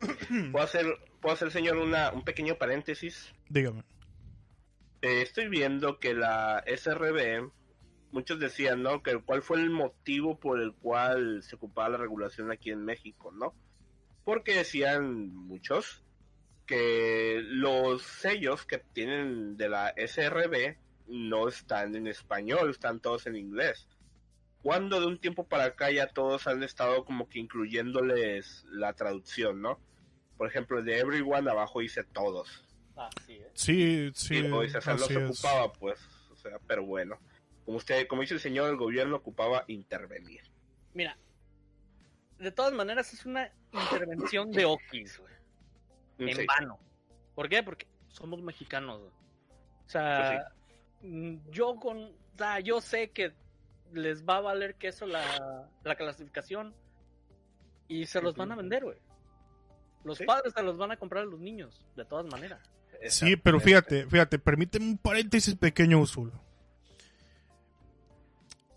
[0.52, 0.86] ¿Puedo hacer,
[1.20, 3.32] ¿Puedo hacer, señor, una, un pequeño paréntesis?
[3.48, 3.82] Dígame.
[5.00, 7.50] Eh, estoy viendo que la SRB,
[8.12, 9.02] muchos decían, ¿no?
[9.02, 13.32] Que cuál fue el motivo por el cual se ocupaba la regulación aquí en México,
[13.32, 13.54] ¿no?
[14.24, 16.02] Porque decían muchos
[16.66, 23.36] que los sellos que tienen de la SRB no están en español, están todos en
[23.36, 23.86] inglés.
[24.62, 29.60] Cuando de un tiempo para acá ya todos han estado como que incluyéndoles la traducción,
[29.60, 29.78] ¿no?
[30.38, 32.64] Por ejemplo, de Everyone abajo dice todos.
[32.96, 33.50] Ah, sí, ¿eh?
[33.52, 34.36] Sí, sí.
[34.38, 37.18] Y, o sea, no se ocupaba, pues, o sea, pero bueno.
[37.64, 40.42] Como usted, como dice el señor, el gobierno ocupaba intervenir.
[40.92, 41.18] Mira,
[42.38, 45.34] de todas maneras es una intervención de Okis, güey.
[46.18, 46.78] En vano.
[47.34, 47.62] ¿Por qué?
[47.62, 49.12] Porque somos mexicanos, güey.
[49.86, 50.52] O sea,
[51.00, 53.32] pues mm, yo con, o sea, yo sé que
[53.92, 56.74] les va a valer queso la, la clasificación
[57.88, 58.98] y se los van a vender, güey.
[60.04, 62.60] Los padres se los van a comprar a los niños, de todas maneras.
[63.08, 66.32] Sí, pero fíjate, fíjate, permíteme un paréntesis pequeño, Usul.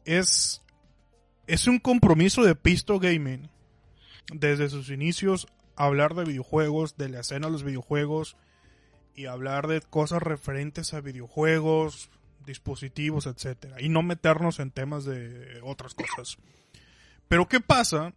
[0.05, 0.63] Es,
[1.47, 3.49] es un compromiso de Pisto Gaming
[4.33, 8.35] desde sus inicios hablar de videojuegos, de la escena de los videojuegos
[9.15, 12.09] y hablar de cosas referentes a videojuegos,
[12.45, 16.37] dispositivos, etcétera, y no meternos en temas de otras cosas.
[17.27, 18.13] Pero ¿qué pasa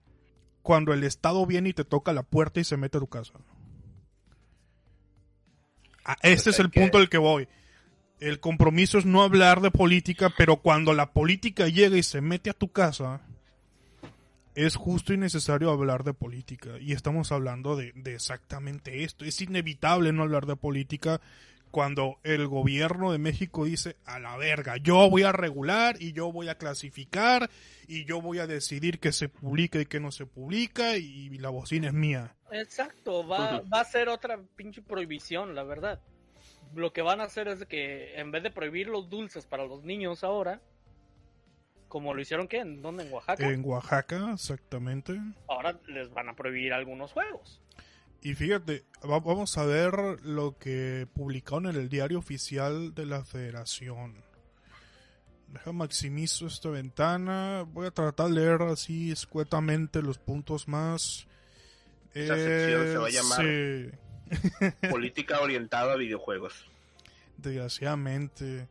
[0.62, 3.34] cuando el Estado viene y te toca la puerta y se mete a tu casa?
[6.04, 7.48] Ah, este es el punto al que voy.
[8.20, 12.50] El compromiso es no hablar de política, pero cuando la política llega y se mete
[12.50, 13.22] a tu casa,
[14.54, 16.72] es justo y necesario hablar de política.
[16.80, 19.24] Y estamos hablando de, exactamente esto.
[19.24, 21.22] Es inevitable no hablar de política
[21.70, 26.30] cuando el gobierno de México dice a la verga, yo voy a regular y yo
[26.30, 27.48] voy a clasificar
[27.86, 31.48] y yo voy a decidir qué se publica y qué no se publica y la
[31.48, 32.34] bocina es mía.
[32.50, 36.00] Exacto, va, va a ser otra pinche prohibición, la verdad.
[36.74, 39.84] Lo que van a hacer es que en vez de prohibir los dulces para los
[39.84, 40.60] niños ahora,
[41.88, 42.58] como lo hicieron, ¿qué?
[42.58, 43.04] ¿En dónde?
[43.04, 43.48] ¿En Oaxaca?
[43.48, 45.20] En Oaxaca, exactamente.
[45.48, 47.60] Ahora les van a prohibir algunos juegos.
[48.22, 54.22] Y fíjate, vamos a ver lo que publicaron en el diario oficial de la federación.
[55.48, 57.64] Deja maximizo esta ventana.
[57.66, 61.26] Voy a tratar de leer así escuetamente los puntos más.
[62.14, 63.90] Esta sección se va a llamar sí.
[64.90, 66.66] Política orientada a videojuegos.
[67.36, 68.68] Desgraciadamente.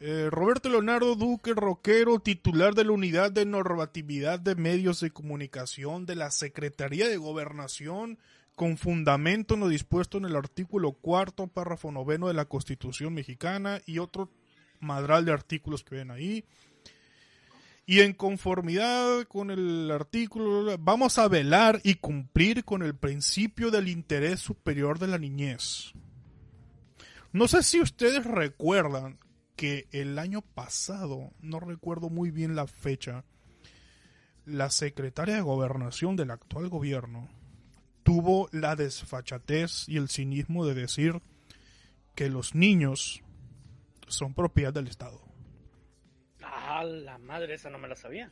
[0.00, 6.06] Eh, Roberto Leonardo Duque Roquero, titular de la Unidad de Normatividad de Medios de Comunicación
[6.06, 8.18] de la Secretaría de Gobernación,
[8.54, 13.80] con fundamento en lo dispuesto en el artículo cuarto, párrafo noveno de la Constitución mexicana
[13.86, 14.30] y otro
[14.78, 16.44] madral de artículos que ven ahí.
[17.90, 23.88] Y en conformidad con el artículo, vamos a velar y cumplir con el principio del
[23.88, 25.94] interés superior de la niñez.
[27.32, 29.18] No sé si ustedes recuerdan
[29.56, 33.24] que el año pasado, no recuerdo muy bien la fecha,
[34.44, 37.30] la secretaria de gobernación del actual gobierno
[38.02, 41.22] tuvo la desfachatez y el cinismo de decir
[42.14, 43.22] que los niños
[44.08, 45.27] son propiedad del Estado.
[46.78, 48.30] Ah, la madre, esa no me la sabía.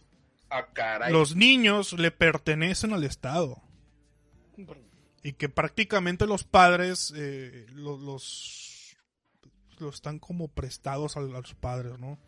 [0.50, 1.12] Ah, caray.
[1.12, 3.60] Los niños le pertenecen al Estado.
[5.24, 8.96] Y que prácticamente los padres eh, los
[9.78, 12.20] lo están como prestados a, los padres, ¿no?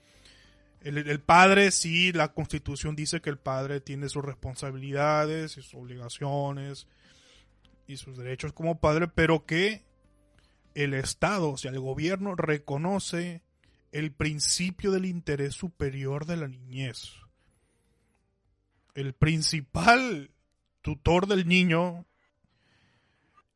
[0.81, 6.89] El, padre, sí, la constitución dice que el padre tiene sus responsabilidades y sus obligaciones
[7.87, 9.85] y sus derechos como padre, pero que
[10.75, 13.43] el Estado, o sea, el gobierno reconoce
[13.93, 17.13] el principio del interés superior de la niñez.
[18.95, 20.31] El principal
[20.83, 22.07] tutor del niño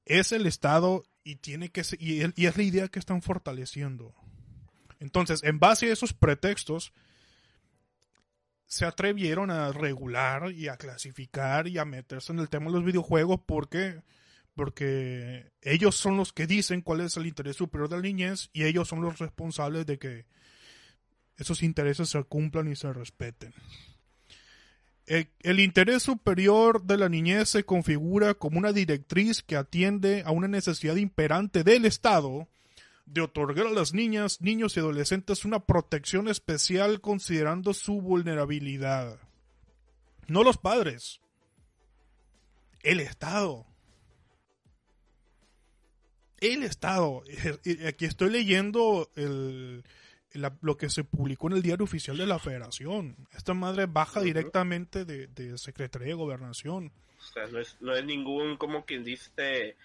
[0.05, 4.15] es el Estado y tiene que y, es la idea que están fortaleciendo.
[5.01, 6.93] Entonces, en base a esos pretextos,
[8.67, 12.85] se atrevieron a regular y a clasificar y a meterse en el tema de los
[12.85, 14.03] videojuegos porque
[14.55, 18.65] porque ellos son los que dicen cuál es el interés superior de la niñez y
[18.65, 20.27] ellos son los responsables de que
[21.37, 23.55] esos intereses se cumplan y se respeten.
[25.07, 30.31] Eh, el, interés superior de la niñez se configura como una directriz que atiende a
[30.31, 32.49] una necesidad imperante del Estado
[33.07, 39.19] de otorgar a las niñas, niños y adolescentes una protección especial considerando su vulnerabilidad.
[40.29, 41.21] No los padres.
[42.83, 43.67] El Estado.
[46.43, 47.23] El Estado.
[47.87, 49.09] Aquí estoy leyendo
[50.61, 53.17] lo que se publicó en el diario oficial de la Federación.
[53.33, 56.93] Esta madre baja directamente de, Secretaría de Gobernación.
[57.17, 59.77] O sea, no es, no es ningún, como quien dice,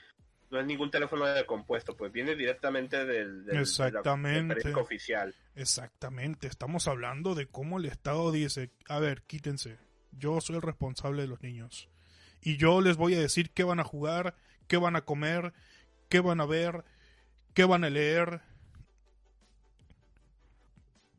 [0.49, 4.73] no es ningún teléfono de compuesto, pues viene directamente del, Exactamente.
[4.73, 5.35] oficial.
[5.55, 9.77] Exactamente, estamos hablando de cómo el Estado dice, a ver, quítense,
[10.11, 11.89] yo soy el responsable de los niños.
[12.41, 14.35] Y yo les voy a decir qué van a jugar,
[14.67, 15.53] qué van a comer,
[16.09, 16.83] qué van a ver,
[17.53, 18.41] qué van a leer.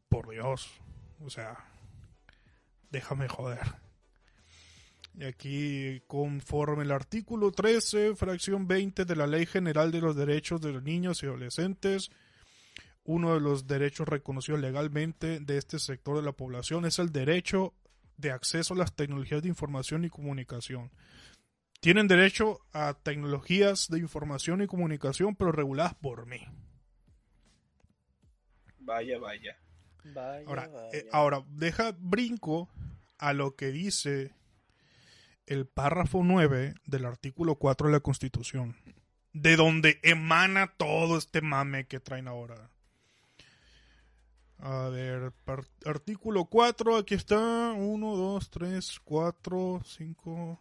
[0.09, 0.71] Por Dios,
[1.21, 1.57] o sea,
[2.91, 3.77] déjame joder.
[5.15, 10.61] Y aquí, conforme el artículo 13, fracción 20 de la Ley General de los Derechos
[10.61, 12.11] de los Niños y Adolescentes,
[13.05, 17.75] uno de los derechos reconocidos legalmente de este sector de la población es el derecho
[18.17, 20.91] de acceso a las tecnologías de información y comunicación.
[21.81, 26.45] Tienen derecho a tecnologías de información y comunicación, pero reguladas por mí.
[28.81, 29.59] Vaya, vaya.
[30.47, 32.69] ahora, eh, ahora, deja brinco
[33.19, 34.35] a lo que dice
[35.47, 38.77] el párrafo 9 del artículo 4 de la Constitución,
[39.33, 42.71] de donde emana todo este mame que traen ahora.
[44.59, 45.33] A ver,
[45.85, 47.73] artículo 4, aquí está.
[47.73, 50.59] 1, 2, 3, 4, 5.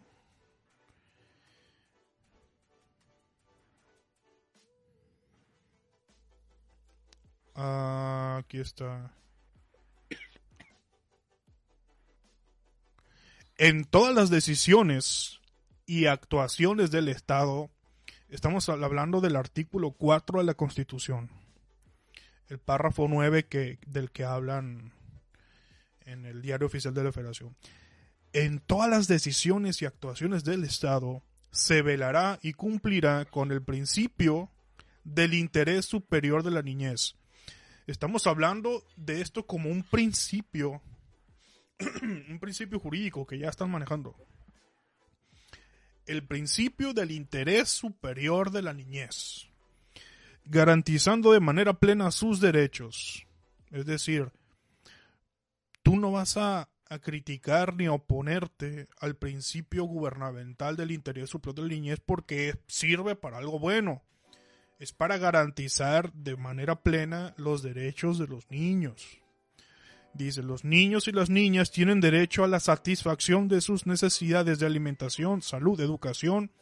[7.58, 9.12] Aquí está.
[13.58, 15.40] en todas las decisiones
[15.84, 17.70] y actuaciones del Estado,
[18.28, 21.28] estamos hablando del artículo 4 de la Constitución,
[22.48, 24.92] el párrafo 9 que, del que hablan
[26.06, 27.56] en el diario oficial de la Federación.
[28.32, 34.50] En todas las decisiones y actuaciones del Estado se velará y cumplirá con el principio
[35.02, 37.16] del interés superior de la niñez.
[37.88, 40.82] Estamos hablando de esto como un principio
[42.02, 44.14] un principio jurídico que ya están manejando.
[46.04, 49.48] El principio del interés superior de la niñez,
[50.44, 53.26] garantizando de manera plena sus derechos.
[53.70, 54.32] Es decir,
[55.82, 61.54] tú no vas a, a criticar ni a oponerte al principio gubernamental del interés superior
[61.54, 64.02] de la niñez porque sirve para algo bueno.
[64.78, 69.18] Es para garantizar de manera plena los derechos de los niños.
[70.14, 74.66] Dice, los niños y las niñas tienen derecho a la satisfacción de sus necesidades de
[74.66, 76.52] alimentación, salud, educación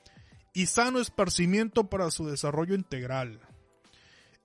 [0.54, 3.40] y sano esparcimiento para su desarrollo integral.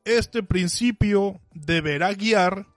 [0.04, 2.68] Este principio deberá guiar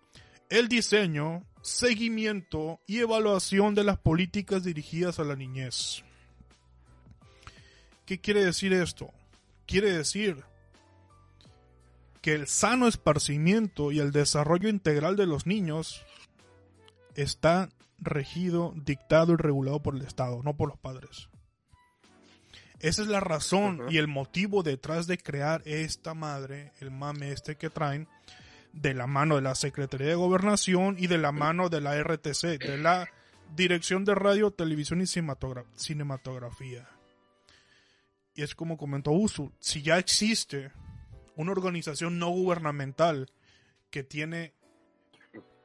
[0.49, 6.05] el diseño, seguimiento y evaluación de las políticas dirigidas a la niñez.
[8.07, 9.13] ¿Qué quiere decir esto?
[9.67, 10.45] Quiere decir
[12.25, 16.07] que el sano esparcimiento y el desarrollo integral de los niños
[17.17, 21.29] está regido, dictado y regulado por el Estado, no por los padres.
[22.81, 27.57] Esa es la razón y el motivo detrás de crear esta madre, el mame este
[27.57, 28.09] que traen,
[28.73, 32.59] de la mano de la Secretaría de Gobernación y de la mano de la RTC,
[32.59, 33.07] de la
[33.55, 36.89] Dirección de Radio, Televisión y Cinematografía.
[38.35, 40.73] Y es como comentó Usul, si ya existe
[41.37, 43.31] una organización no gubernamental
[43.91, 44.55] que tiene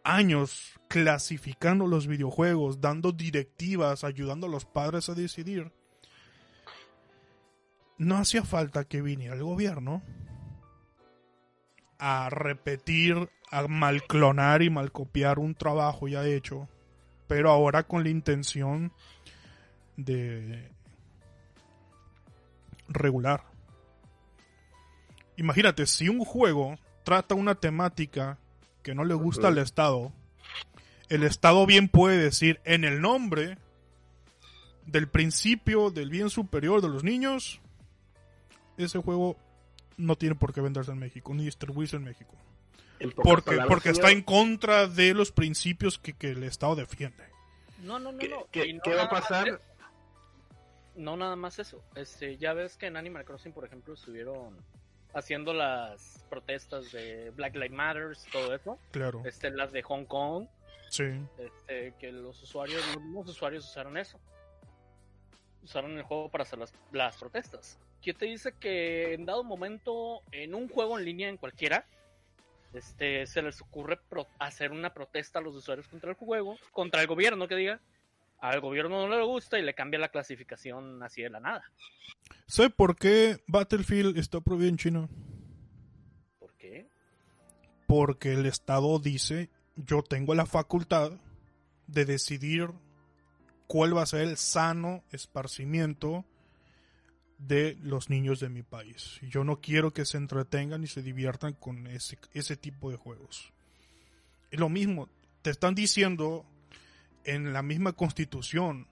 [0.03, 5.71] años clasificando los videojuegos, dando directivas, ayudando a los padres a decidir,
[7.97, 10.01] no hacía falta que viniera el gobierno
[11.99, 16.69] a repetir, a mal clonar y mal copiar un trabajo ya hecho,
[17.27, 18.93] pero ahora con la intención
[19.97, 20.71] de
[22.88, 23.49] regular.
[25.40, 28.38] Imagínate, si un juego trata una temática
[28.84, 30.12] que no le gusta al Estado,
[31.08, 33.58] el Estado bien puede decir en el nombre
[34.86, 37.62] del principio del bien superior de los niños,
[38.76, 39.38] ese juego
[39.96, 42.36] no tiene por qué venderse en México, ni distribuirse en México.
[43.16, 47.24] porque porque está en contra de los principios que, el Estado defiende.
[47.82, 48.48] No, no, no, no.
[48.52, 49.62] ¿Qué, va a pasar?
[50.98, 51.82] No, nada más eso.
[51.96, 54.58] Este, ya ves que en Animal Crossing, por ejemplo, estuvieron
[55.14, 58.80] haciendo las protestas de Black Lives Matter, todo eso.
[58.91, 59.22] Claro.
[59.26, 60.47] Este, las de Hong Kong.
[60.89, 61.03] Sí.
[61.38, 64.20] Este, que los usuarios, los mismos usuarios usaron eso.
[65.64, 67.78] Usaron el juego para hacer las, las protestas.
[68.01, 71.86] ¿Quién te dice que en dado momento, en un juego en línea, en cualquiera,
[72.74, 73.99] este, se les ocurre
[74.38, 77.80] hacer una protesta a los usuarios contra el juego, contra el gobierno, que diga,
[78.42, 81.64] al gobierno no le gusta y le cambia la clasificación así de la nada.
[82.48, 85.10] ¿Sabe por qué Battlefield está prohibido en China?
[86.40, 86.90] ¿Por qué?
[87.88, 91.12] Porque el Estado dice, yo tengo la facultad
[91.88, 92.70] de decidir
[93.68, 96.26] cuál va a ser el sano esparcimiento
[97.38, 99.20] de los niños de mi país.
[99.22, 103.54] Yo no quiero que se entretengan y se diviertan con ese, ese tipo de juegos.
[104.52, 105.10] Y lo mismo,
[105.42, 106.46] te están diciendo
[107.30, 108.88] en la misma constitución,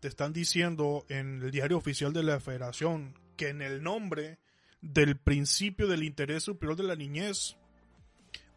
[0.00, 4.38] te están diciendo en el diario oficial de la federación que en el nombre
[4.80, 7.56] del principio del interés superior de la niñez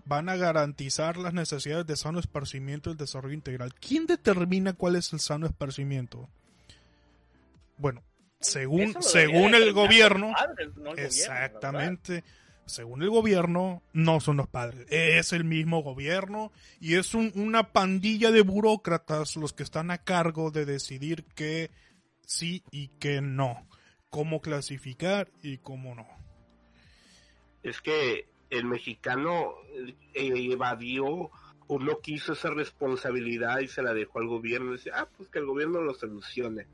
[0.05, 3.73] van a garantizar las necesidades de sano esparcimiento y el desarrollo integral.
[3.73, 6.29] ¿Quién determina cuál es el sano esparcimiento?
[7.77, 8.03] Bueno,
[8.39, 10.34] según, según el gobierno,
[10.97, 12.23] exactamente,
[12.72, 18.32] según el gobierno, no son los padres, es el mismo gobierno y es una pandilla
[18.32, 21.72] de burócratas los que están a cargo de decidir qué
[22.26, 23.67] sí y qué no,
[24.09, 26.07] cómo clasificar y cómo no.
[27.63, 29.53] Es que el mexicano
[30.13, 31.32] eh, evadió
[31.67, 34.74] o no quiso esa responsabilidad y se la dejó al gobierno.
[34.74, 36.67] Dice, ah, pues que el gobierno lo solucione.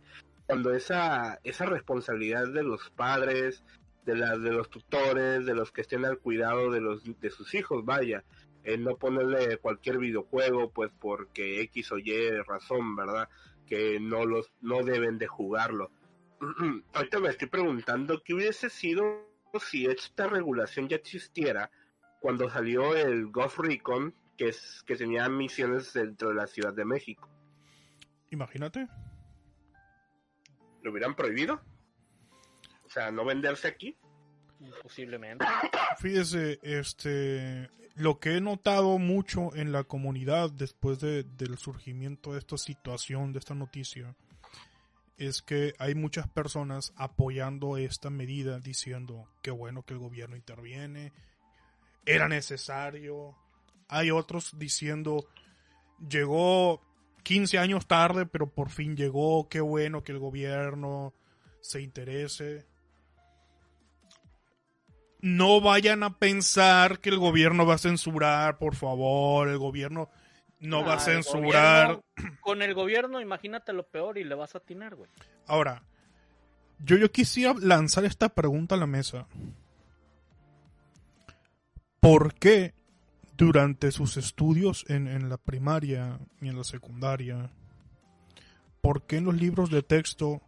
[0.47, 3.63] Cuando esa, esa responsabilidad de los padres,
[4.07, 7.53] de, la, de los tutores, de los que estén al cuidado de, los, de sus
[7.53, 8.23] hijos, vaya,
[8.79, 13.29] no ponerle cualquier videojuego, pues porque X o Y razón, ¿verdad?
[13.65, 15.91] Que no, los, no deben de jugarlo.
[16.93, 19.27] Ahorita me estoy preguntando qué hubiese sido
[19.59, 21.69] si esta regulación ya existiera
[22.19, 26.85] cuando salió el Ghost Recon, que, es, que tenía misiones dentro de la Ciudad de
[26.85, 27.29] México.
[28.29, 28.87] Imagínate.
[30.81, 31.61] ¿Lo hubieran prohibido?
[32.88, 33.95] O sea, no venderse aquí.
[34.81, 35.45] Posiblemente.
[35.99, 42.39] Fíjese, este, lo que he notado mucho en la comunidad después de, del surgimiento de
[42.39, 44.15] esta situación, de esta noticia,
[45.17, 51.11] es que hay muchas personas apoyando esta medida diciendo que bueno que el gobierno interviene,
[52.05, 53.35] era necesario.
[53.89, 55.27] Hay otros diciendo
[56.07, 56.81] llegó
[57.23, 61.13] 15 años tarde, pero por fin llegó, qué bueno que el gobierno
[61.59, 62.65] se interese.
[65.20, 70.09] No vayan a pensar que el gobierno va a censurar, por favor, el gobierno
[70.59, 72.01] no va a censurar.
[72.41, 75.09] con el gobierno, imagínate lo peor y le vas a atinar, güey.
[75.47, 75.84] Ahora,
[76.80, 79.28] yo, yo quisiera lanzar esta pregunta a la mesa.
[81.99, 82.74] ¿Por qué
[83.38, 87.51] durante sus estudios en, en la primaria y en la secundaria,
[88.82, 90.41] por qué en los libros de texto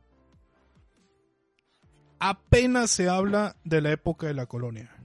[2.20, 4.96] apenas se habla de la época de la colonia?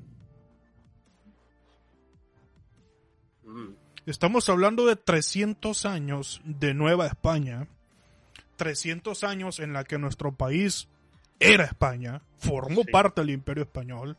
[4.07, 7.69] Estamos hablando de 300 años de Nueva España,
[8.57, 10.89] 300 años en la que nuestro país
[11.41, 14.19] era España, formó parte del imperio español,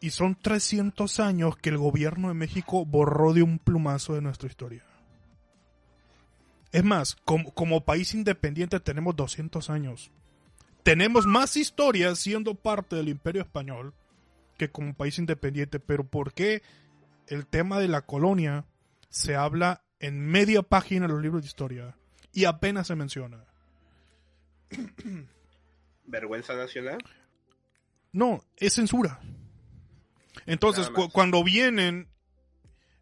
[0.00, 4.48] y son 300 años que el gobierno de México borró de un plumazo de nuestra
[4.48, 4.84] historia.
[6.72, 10.10] Es más, como, como país independiente tenemos 200 años.
[10.84, 13.94] Tenemos más historia siendo parte del imperio español
[14.56, 16.62] que como país independiente, pero ¿por qué
[17.26, 18.66] el tema de la colonia
[19.08, 21.96] se habla en media página de los libros de historia
[22.32, 23.44] y apenas se menciona.
[26.04, 26.98] ¿Vergüenza nacional?
[28.12, 29.20] No, es censura.
[30.46, 32.08] Entonces, cuando vienen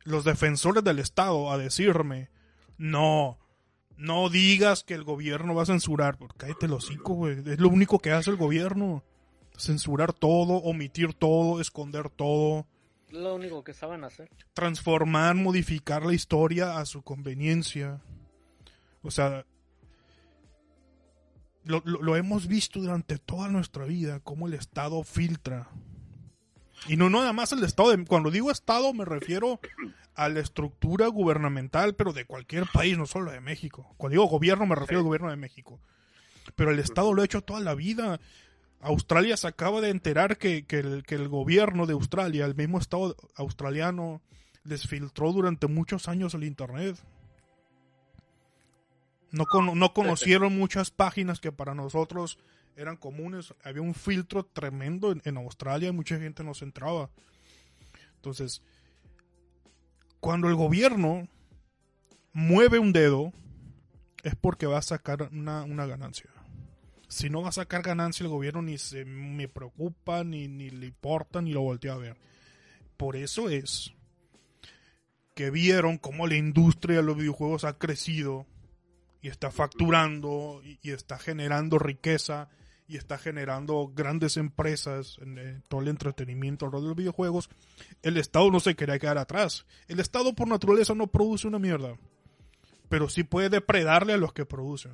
[0.04, 2.30] los defensores del Estado a decirme,
[2.78, 3.38] no,
[4.02, 7.38] no digas que el gobierno va a censurar, porque cállate los cinco, güey.
[7.46, 9.02] Es lo único que hace el gobierno.
[9.56, 12.66] Censurar todo, omitir todo, esconder todo
[13.12, 14.30] lo único que saben hacer.
[14.54, 18.00] Transformar, modificar la historia a su conveniencia.
[19.02, 19.44] O sea,
[21.64, 25.68] lo, hemos visto durante toda nuestra vida, cómo el Estado filtra.
[26.88, 29.60] Y no, nada más el Estado, cuando digo Estado me refiero
[30.14, 33.94] a la estructura gubernamental, pero de cualquier país, no solo de México.
[33.96, 35.80] Cuando digo gobierno me refiero al gobierno de México.
[36.56, 38.20] Pero el Estado lo ha hecho toda la vida.
[38.80, 44.20] Australia se acaba de enterar que, el, gobierno de Australia, el mismo Estado australiano,
[44.64, 46.96] les filtró durante muchos años el Internet.
[49.30, 52.38] No, no conocieron muchas páginas que para nosotros
[52.76, 53.54] eran comunes.
[53.62, 57.10] Había un filtro tremendo en, Australia y mucha gente no se entraba.
[58.16, 58.62] Entonces,
[60.20, 61.28] cuando el gobierno
[62.32, 63.32] mueve un dedo,
[64.22, 66.30] es porque va a sacar una, ganancia
[67.08, 70.86] Si no va a sacar ganancia el gobierno ni se me preocupa, ni, ni le
[70.86, 72.16] importa, ni lo voltea a ver.
[72.96, 73.92] Por eso es
[75.34, 78.46] que vieron cómo la industria de los videojuegos ha crecido
[79.22, 82.48] y está facturando y, está generando riqueza
[82.92, 87.48] y está generando grandes empresas en, todo el entretenimiento alrededor de los videojuegos,
[88.02, 89.64] el Estado no se quería quedar atrás.
[89.88, 91.96] El Estado por naturaleza no produce una mierda,
[92.90, 94.92] pero sí puede depredarle a los que producen.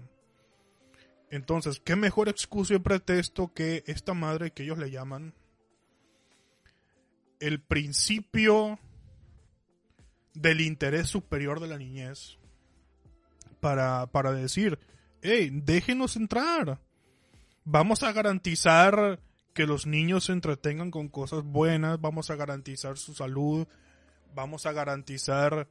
[1.29, 5.35] Entonces, ¿qué mejor excusa y pretexto que esta madre que ellos le llaman
[7.41, 8.79] el principio
[10.35, 12.39] del interés superior de la niñez
[13.59, 14.79] para, para decir,
[15.21, 16.79] hey, déjenos entrar.
[17.71, 19.21] Vamos a garantizar
[19.53, 23.69] que los niños se entretengan con cosas buenas, vamos a garantizar su salud,
[24.35, 25.69] vamos a garantizar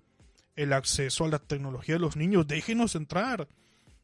[0.56, 3.48] el acceso a la tecnología de los niños, déjenos entrar.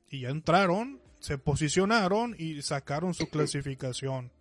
[0.09, 4.31] Y ya entraron, se posicionaron y sacaron su clasificación.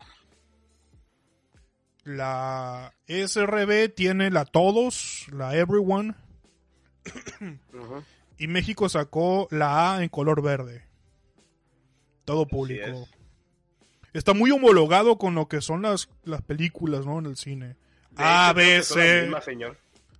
[2.04, 6.14] La SRB tiene la todos, la everyone.
[8.38, 10.86] Y México sacó la A en color verde.
[12.24, 13.06] Todo público.
[14.12, 17.18] Está muy homologado con lo que son las, las películas, ¿no?
[17.18, 17.76] En el cine.
[18.16, 19.30] A, B, C.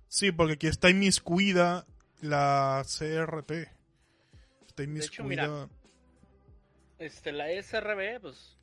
[0.07, 1.85] Sí, porque aquí está inmiscuida
[2.21, 3.51] la CRT.
[4.67, 5.69] Está inmiscuida.
[6.97, 8.57] este, la SRB, pues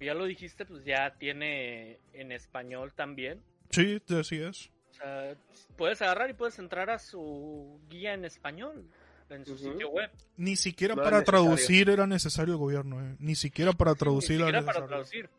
[0.00, 3.42] ya lo dijiste, pues ya tiene en español también.
[3.70, 4.70] Sí, así es.
[4.90, 5.36] O sea,
[5.76, 8.90] puedes agarrar y puedes entrar a su guía en español
[9.34, 10.10] en su sitio web.
[10.36, 13.16] Ni siquiera para traducir era necesario el gobierno, eh.
[13.18, 14.38] ni siquiera para traducir.
[14.40, 15.30] ni siquiera para traducir.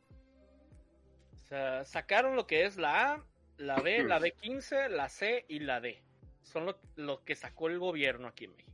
[1.33, 3.25] O sea, sacaron lo que es la A,
[3.57, 6.01] la B, la B15, la C y la D.
[6.43, 8.71] Son lo, lo que sacó el gobierno aquí en México.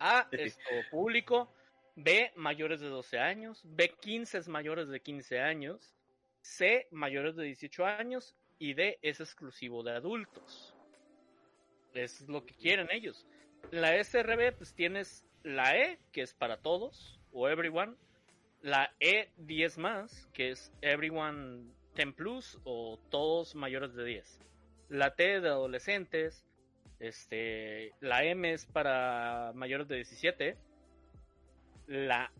[0.00, 1.52] A es todo público,
[1.96, 3.62] B, mayores de 12 años.
[3.64, 5.94] B, 15 es mayores de 15 años.
[6.40, 8.36] C, mayores de 18 años.
[8.58, 10.74] Y D, es exclusivo de adultos.
[11.94, 13.26] Es lo que quieren ellos.
[13.70, 17.94] La SRB, pues tienes la E, que es para todos, o everyone.
[18.62, 21.64] La E10 más, que es everyone
[21.96, 24.40] 10 plus, o todos mayores de 10.
[24.88, 26.44] La T de adolescentes.
[27.00, 30.56] Este, la M es para mayores de 17
[31.86, 32.30] la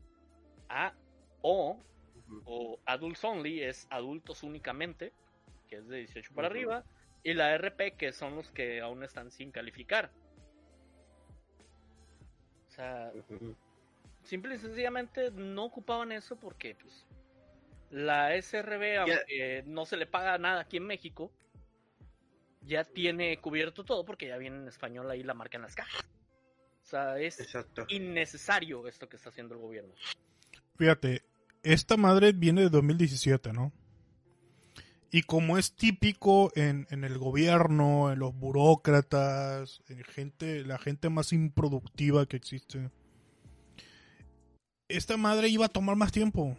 [0.68, 0.94] A
[1.42, 1.78] o,
[2.44, 5.12] o Adults Only es adultos únicamente,
[5.68, 6.84] que es de 18 para arriba,
[7.22, 10.10] y la RP que son los que aún están sin calificar.
[12.74, 13.12] O sea,
[14.24, 17.06] simple y sencillamente no ocupaban eso porque pues
[17.90, 21.30] la SRB, aunque no se le paga nada aquí en México,
[22.62, 26.04] ya tiene cubierto todo porque ya viene en español ahí la marca en las cajas.
[26.82, 27.38] O sea, es
[27.88, 29.94] innecesario esto que está haciendo el gobierno.
[30.76, 31.22] Fíjate,
[31.62, 33.72] esta madre viene de 2017, ¿no?
[35.14, 41.32] Y como es típico en, el gobierno, en los burócratas, en gente, la gente más
[41.32, 42.90] improductiva que existe,
[44.88, 46.56] esta madre iba a tomar más tiempo.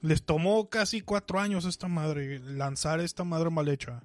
[0.00, 4.02] Les tomó casi cuatro años esta madre lanzar esta madre mal hecha.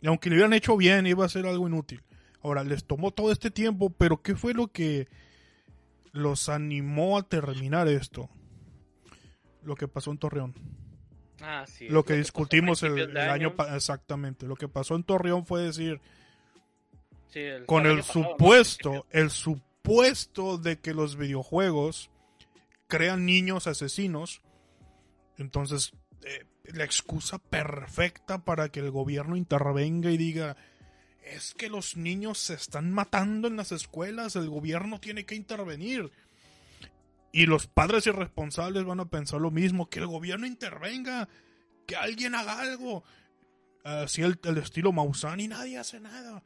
[0.00, 2.02] Y aunque lo hubieran hecho bien, iba a ser algo inútil.
[2.42, 5.06] Ahora, les tomó todo este tiempo, pero ¿qué fue lo que
[6.12, 8.30] los animó a terminar esto?
[9.62, 10.54] Lo que pasó en Torreón.
[11.42, 11.88] Ah, sí.
[11.88, 14.46] Lo que discutimos el, año, exactamente.
[14.46, 16.00] Lo que pasó en Torreón fue decir
[17.66, 22.10] con el supuesto, el supuesto de que los videojuegos
[22.88, 24.42] crean niños asesinos.
[25.38, 25.92] Entonces,
[26.24, 30.56] eh, la excusa perfecta para que el gobierno intervenga y diga,
[31.24, 36.10] es que los niños se están matando en las escuelas, el gobierno tiene que intervenir.
[37.32, 41.28] Y los padres irresponsables van a pensar lo mismo, que el gobierno intervenga,
[41.86, 43.04] que alguien haga algo.
[43.84, 46.42] Así el, estilo Maussan y nadie hace nada.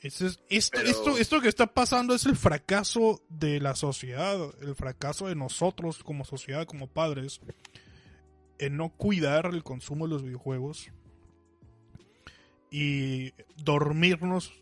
[0.00, 5.34] esto, esto, esto que está pasando es el fracaso de la sociedad, el fracaso de
[5.34, 7.40] nosotros como sociedad, como padres,
[8.58, 10.90] en no cuidar el consumo de los videojuegos
[12.70, 14.52] y dormirnos.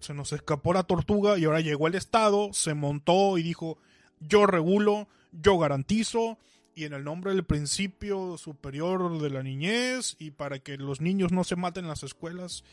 [0.00, 3.76] Se nos escapó la tortuga y ahora llegó el Estado, se montó y dijo,
[4.20, 6.38] yo regulo, yo garantizo,
[6.74, 11.32] y en el nombre del principio superior de la niñez y para que los niños
[11.32, 12.64] no se maten en las escuelas,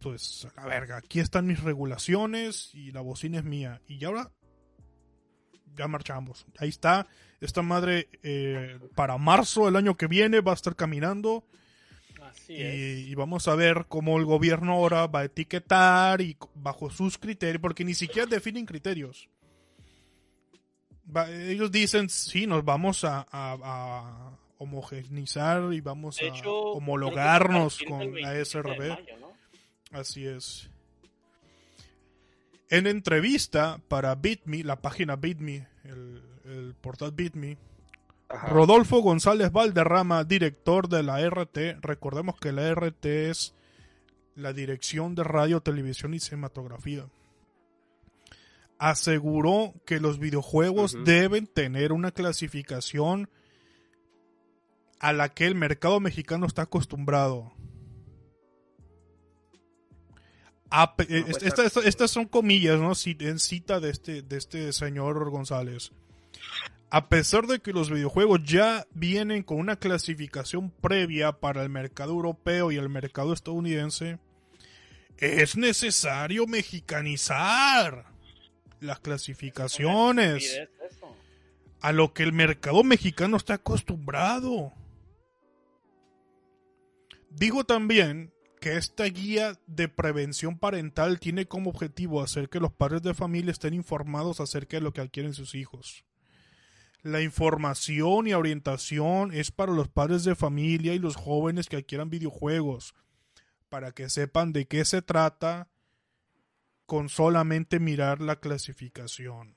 [0.00, 3.80] pues a la verga, aquí están mis regulaciones y la bocina es mía.
[3.86, 4.30] Y ahora
[5.76, 6.46] ya marchamos.
[6.58, 7.06] Ahí está,
[7.40, 11.44] esta madre eh, para marzo del año que viene va a estar caminando
[12.48, 17.60] y, vamos a ver cómo el gobierno ahora va a etiquetar y bajo sus criterios,
[17.60, 19.28] porque ni siquiera definen criterios.
[21.28, 28.98] Ellos dicen, sí, nos vamos a, homogeneizar y vamos a homologarnos con la SRB.
[29.92, 30.68] Así es.
[32.68, 37.56] En entrevista para BitMe, la página BitMe, el, el portal BitMe,
[38.28, 43.54] Rodolfo González Valderrama, director de la RT, recordemos que la RT es
[44.34, 47.06] la Dirección de Radio, Televisión y Cinematografía,
[48.78, 53.28] aseguró que los videojuegos deben tener una clasificación
[55.00, 57.52] a la que el mercado mexicano está acostumbrado.
[61.08, 61.24] Eh,
[61.84, 62.92] estas son comillas, ¿no?
[63.04, 65.92] En cita de este, de este señor González.
[66.90, 72.12] A pesar de que los videojuegos ya vienen con una clasificación previa para el mercado
[72.12, 74.18] europeo y el mercado estadounidense,
[75.18, 78.06] es necesario mexicanizar
[78.80, 80.60] las clasificaciones
[81.80, 84.72] a lo que el mercado mexicano está acostumbrado.
[87.30, 93.02] Digo también que esta guía de prevención parental tiene como objetivo hacer que los padres
[93.02, 96.04] de familia estén informados acerca de lo que adquieren sus hijos.
[97.02, 102.10] La información y orientación es para los padres de familia y los jóvenes que adquieran
[102.10, 102.94] videojuegos,
[103.68, 105.68] para que sepan de qué se trata
[106.88, 109.54] con solamente mirar la clasificación.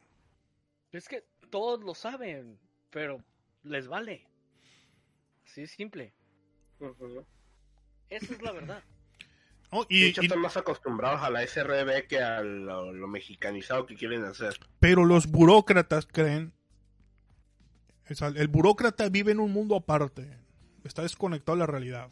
[0.91, 2.59] Es que todos lo saben,
[2.89, 3.23] pero
[3.63, 4.27] les vale.
[5.45, 6.13] Así es simple.
[8.09, 8.83] Esa es la verdad.
[9.87, 14.25] y, de hecho, están más acostumbrados a la SRB que a lo, mexicanizado que quieren
[14.25, 14.59] hacer.
[14.81, 16.51] Pero los burócratas creen.
[18.35, 20.37] El burócrata vive en un mundo aparte.
[20.83, 22.11] Está desconectado de la realidad.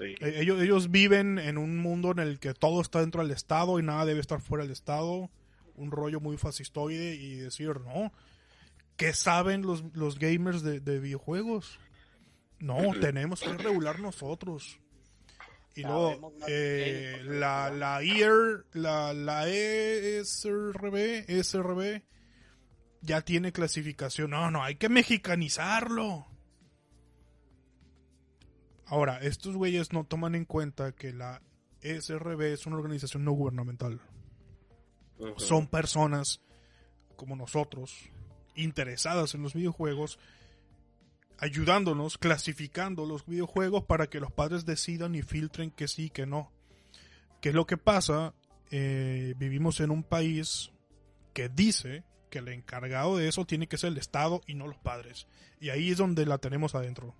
[0.00, 3.78] E, ellos, ellos viven en un mundo en el que todo está dentro del Estado
[3.78, 5.30] y nada debe estar fuera del Estado.
[5.74, 8.12] Un rollo muy fascistoide y decir, no,
[8.96, 11.78] ¿qué saben los, los gamers de videojuegos?
[12.58, 14.78] No, tenemos que regular nosotros.
[15.74, 22.02] Y luego, eh, la, la EAR, la, la ESRB, SRB,
[23.00, 24.30] ya tiene clasificación.
[24.30, 26.26] No, no, hay que mexicanizarlo.
[28.92, 31.40] Ahora, estos güeyes no toman en cuenta que la
[31.80, 34.02] ESRB es una organización no gubernamental.
[35.38, 36.42] Son personas
[37.16, 38.10] como nosotros,
[38.54, 40.18] interesadas en los videojuegos,
[41.38, 46.52] ayudándonos, clasificando los videojuegos para que los padres decidan y filtren que sí, que no.
[47.40, 48.34] ¿Qué es lo que pasa?
[48.70, 50.70] Eh, vivimos en un país
[51.32, 54.76] que dice que el encargado de eso tiene que ser el Estado y no los
[54.76, 55.26] padres.
[55.60, 57.16] Y ahí es donde la tenemos adentro.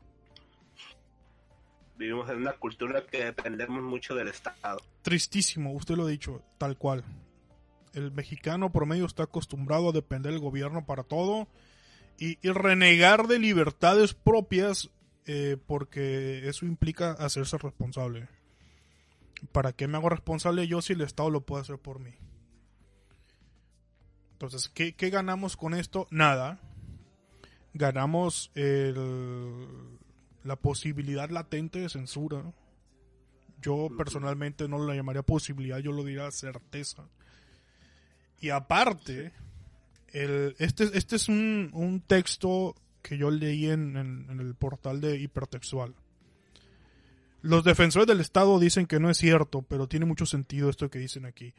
[1.97, 4.79] Vivimos en una cultura que dependemos mucho del Estado.
[5.03, 7.05] Tristísimo, usted lo ha dicho, tal cual.
[7.93, 11.49] El mexicano promedio está acostumbrado a depender del gobierno para todo
[12.19, 14.91] y, renegar de libertades propias
[15.27, 18.29] eh, porque eso implica hacerse responsable.
[19.51, 22.15] ¿Para qué me hago responsable yo si el Estado lo puede hacer por mí?
[24.33, 26.07] Entonces, ¿qué, ganamos con esto?
[26.11, 26.59] Nada.
[27.75, 28.51] Ganamos
[30.45, 32.53] la posibilidad latente de censura.
[33.61, 37.09] Yo personalmente no la llamaría posibilidad, yo lo diría certeza.
[38.41, 39.33] Y aparte,
[40.13, 45.95] este, este es un, texto que yo leí en, el portal de Hipertextual.
[47.41, 50.99] Los defensores del Estado dicen que no es cierto, pero tiene mucho sentido esto que
[50.99, 51.55] dicen aquí.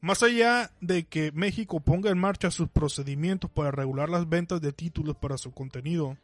[0.00, 4.72] Más allá de que México ponga en marcha sus procedimientos para regular las ventas de
[4.72, 6.16] títulos para su contenido,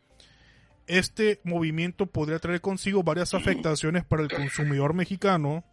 [0.98, 5.64] este movimiento podría traer consigo varias afectaciones para el consumidor mexicano,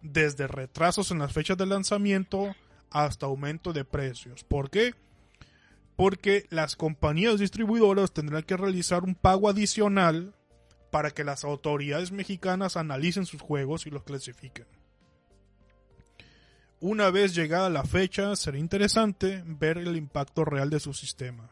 [0.00, 2.54] desde retrasos en las fechas de lanzamiento
[2.90, 4.44] hasta aumento de precios.
[4.44, 4.94] ¿Por qué?
[5.96, 10.34] porque las compañías distribuidoras tendrán que realizar un pago adicional
[10.90, 14.66] para que las autoridades mexicanas analicen sus juegos y los clasifiquen.
[16.80, 21.48] Una vez llegada la fecha, será interesante ver el impacto real de su sistema.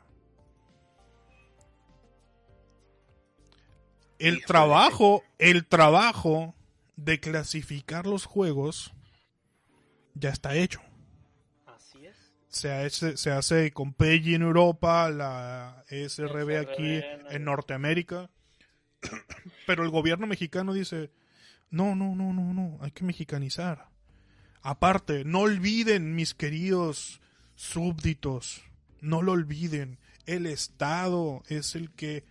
[4.21, 6.55] El trabajo, el trabajo
[6.97, 8.93] de clasificar los juegos
[10.15, 10.81] ya está hecho
[12.51, 17.01] se hace, se hace con PEGI en Europa, la SRB aquí
[17.31, 18.29] en Norteamérica.
[19.67, 21.11] Pero el gobierno mexicano dice,
[21.71, 23.89] no, no, no, no, no, hay que mexicanizar.
[24.63, 27.21] Aparte, no olviden, mis queridos
[27.55, 28.63] súbditos,
[29.01, 32.25] no lo olviden, el Estado es el que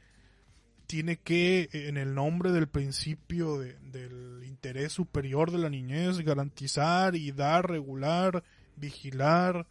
[0.90, 7.32] tiene que, en el nombre del principio del interés superior de la niñez, garantizar y
[7.32, 8.44] dar, regular,
[8.76, 9.68] vigilar,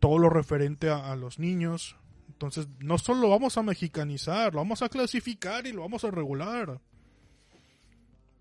[0.00, 1.96] todo lo referente a, los niños.
[2.28, 6.10] Entonces, no solo lo vamos a mexicanizar, lo vamos a clasificar y lo vamos a
[6.10, 6.78] regular.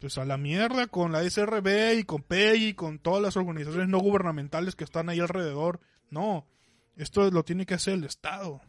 [0.02, 3.88] Pues a la mierda con la SRB y con PEI y con todas las organizaciones
[3.88, 5.80] no gubernamentales que están ahí alrededor.
[6.10, 6.46] No,
[6.98, 8.60] esto lo tiene que hacer el Estado.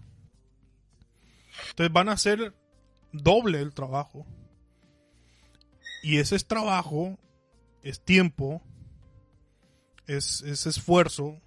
[1.71, 2.55] Entonces van a hacer
[3.13, 4.27] doble el trabajo.
[6.03, 7.19] Y ese es trabajo,
[7.83, 8.63] es tiempo,
[10.07, 11.41] es, es esfuerzo.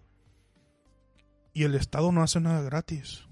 [1.53, 3.23] Y el Estado no hace nada gratis.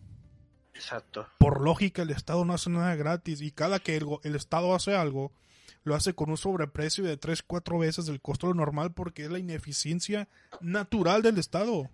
[0.73, 1.27] Exacto.
[1.37, 3.41] Por lógica, el Estado no hace nada gratis.
[3.41, 5.31] Y cada que el, el Estado hace algo,
[5.83, 9.39] lo hace con un sobreprecio de 3, 4 veces el costo normal porque es la
[9.39, 10.27] ineficiencia
[10.59, 11.89] natural del Estado.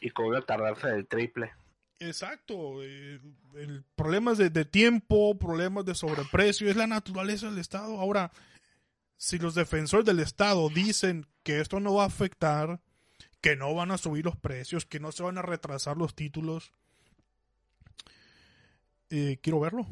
[0.00, 1.52] Y con una tardanza del triple.
[1.98, 2.82] Exacto.
[2.82, 3.20] Eh,
[3.54, 7.98] el, problemas de, de, tiempo, problemas de sobreprecio, es la naturaleza del Estado.
[7.98, 8.32] Ahora,
[9.16, 12.80] si los defensores del Estado dicen que esto no va a afectar,
[13.40, 16.72] que no van a subir los precios, que no se van a retrasar los títulos,
[19.10, 19.86] eh, quiero verlo.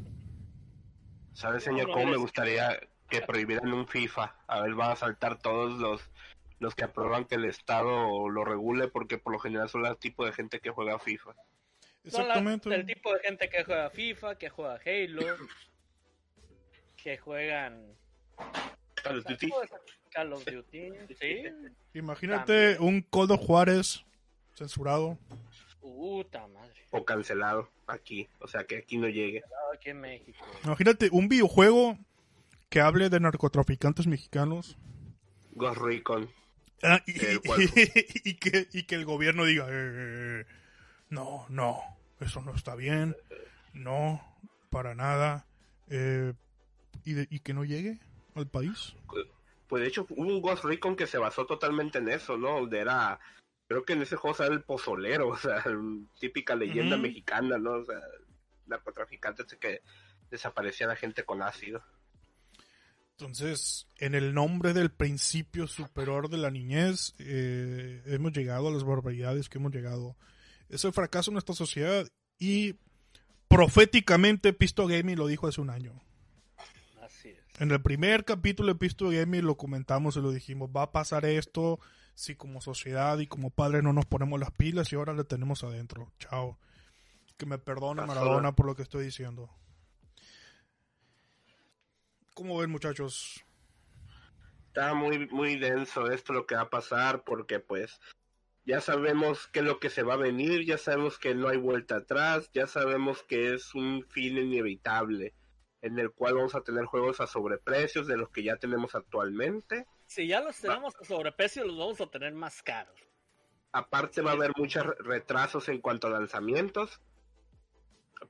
[1.33, 2.79] ¿Sabes, señor, cómo me gustaría
[3.09, 4.37] que prohibieran un FIFA?
[4.47, 6.11] A ver, van a saltar todos los
[6.61, 10.25] los que aprueban que el Estado lo regule porque por lo general son el tipo
[10.25, 11.35] de gente que juega FIFA.
[12.05, 12.75] Exactamente.
[12.75, 15.23] el tipo de gente que juega FIFA, que juega Halo,
[17.03, 17.97] que juegan
[19.03, 19.51] Call of Duty.
[20.11, 21.43] Call of Duty, sí.
[21.95, 24.05] Imagínate un of Juárez
[24.55, 25.19] censurado.
[25.81, 26.73] Puta madre.
[26.91, 29.43] O cancelado aquí, o sea que aquí no llegue.
[29.75, 30.39] Aquí en México.
[30.65, 31.99] Imagínate un videojuego
[32.71, 34.77] que hable de narcotraficantes mexicanos.
[35.53, 36.31] Ghost Recon.
[36.83, 37.15] Ah, y,
[38.35, 40.45] que, y que el gobierno diga, eh,
[41.15, 41.81] no, no,
[42.21, 43.17] eso no está bien,
[43.73, 44.21] no,
[44.71, 45.47] para nada,
[45.89, 46.33] eh,
[47.05, 48.01] y, que no llegue
[48.35, 48.95] al país.
[49.69, 52.61] Pues de hecho hubo un Ghost Recon que se basó totalmente en eso, ¿no?
[52.61, 53.21] Donde era,
[53.69, 55.65] creo que en ese juego era el pozolero, o sea,
[56.19, 57.75] típica leyenda mexicana, ¿no?
[57.75, 58.01] O sea,
[58.67, 59.83] narcotraficantes que
[60.31, 61.83] desaparecía la gente con ácido.
[63.12, 68.83] Entonces, en el nombre del principio superior de la niñez, eh, hemos llegado a las
[68.83, 70.17] barbaridades que hemos llegado.
[70.69, 72.07] Es el fracaso de nuestra sociedad
[72.39, 72.77] y
[73.49, 76.01] proféticamente Pisto Gaming lo dijo hace un año.
[77.01, 77.61] Así es.
[77.61, 81.25] En el primer capítulo de Pisto Gaming lo comentamos y lo dijimos, va a pasar
[81.25, 81.79] esto
[82.15, 85.65] si como sociedad y como padre no nos ponemos las pilas y ahora le tenemos
[85.65, 86.12] adentro.
[86.19, 86.59] Chao.
[87.37, 89.51] Que me perdone Maradona por lo que estoy diciendo.
[92.35, 93.45] ¿Cómo ven, muchachos?
[94.69, 98.01] Está muy, muy denso esto lo que va a pasar porque pues
[98.67, 101.59] ya sabemos qué es lo que se va a venir, ya sabemos que no hay
[101.59, 105.35] vuelta atrás, ya sabemos que es un fin inevitable
[105.83, 109.87] en el cual vamos a tener juegos a sobreprecios de los que ya tenemos actualmente.
[110.07, 112.99] Si ya los tenemos a sobreprecio, los vamos a tener más caros.
[113.73, 117.03] Aparte va a haber muchos retrasos en cuanto a lanzamientos,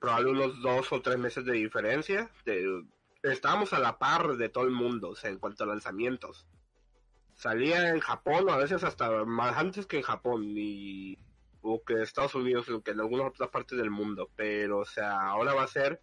[0.00, 2.82] probablemente unos dos o tres meses de diferencia, de,
[3.22, 6.46] estábamos a la par de todo el mundo, o sea, en cuanto a lanzamientos.
[7.34, 11.18] Salía en Japón, a veces hasta más antes que en Japón, y,
[11.62, 14.30] o que en Estados Unidos, o que en algunas otras partes del mundo.
[14.36, 16.00] Pero, o sea, ahora va a ser,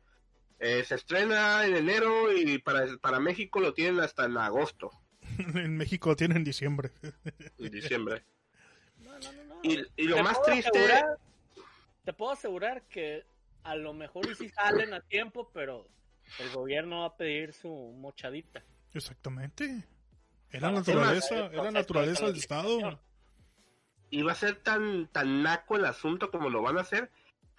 [0.60, 4.92] eh, se estrena en enero y para, para México lo tienen hasta en agosto.
[5.56, 6.92] en México lo tienen en diciembre.
[7.58, 8.24] en diciembre.
[9.64, 10.72] Y, y, lo más triste...
[12.04, 13.24] te puedo asegurar que
[13.64, 15.88] a lo mejor sí salen a tiempo, pero
[16.40, 18.64] el gobierno va a pedir su mochadita.
[18.94, 19.86] Exactamente.
[20.52, 23.00] Es la naturaleza, es la naturaleza del Estado.
[24.10, 27.10] Y va a ser tan, tan naco el asunto como lo van a hacer,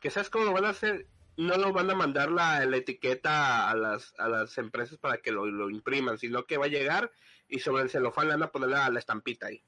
[0.01, 3.71] que sabes cómo lo van a hacer, no lo van a mandar la, la etiqueta
[3.71, 7.11] a las, a las empresas para que lo, lo, impriman, sino que va a llegar
[7.49, 9.63] y sobre el celofán le van a poner la, la estampita ahí.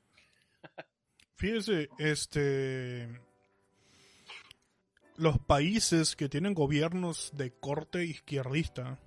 [1.37, 3.09] Fíjese, este
[5.17, 8.99] los países que tienen gobiernos de corte izquierdista,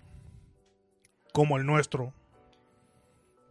[1.34, 2.13] como el nuestro,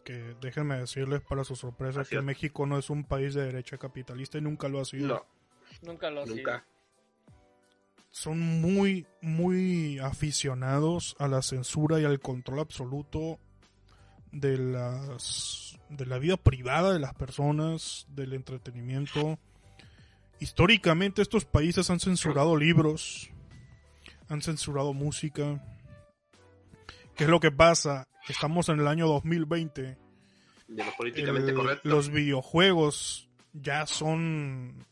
[0.06, 4.38] que déjenme decirles para su sorpresa que México no es un país de derecha capitalista
[4.38, 5.08] y nunca lo ha sido.
[5.08, 5.26] No,
[5.92, 6.62] nunca lo ha sido.
[8.10, 13.38] Son muy, muy aficionados a la censura y al control absoluto
[14.32, 19.38] de las de la vida privada de las personas, del entretenimiento
[20.38, 23.30] Históricamente estos países han censurado libros,
[24.28, 25.62] han censurado música.
[27.16, 28.08] ¿Qué es lo que pasa?
[28.28, 29.98] Estamos en el año 2020.
[30.68, 31.88] De lo políticamente correcto.
[31.88, 34.86] Los videojuegos ya son...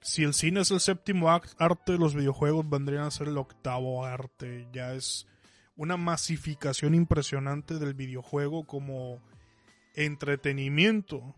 [0.00, 4.66] Si el cine es el séptimo arte, los videojuegos vendrían a ser el octavo arte.
[4.72, 5.28] Ya es
[5.76, 9.22] una masificación impresionante del videojuego como
[9.94, 11.36] entretenimiento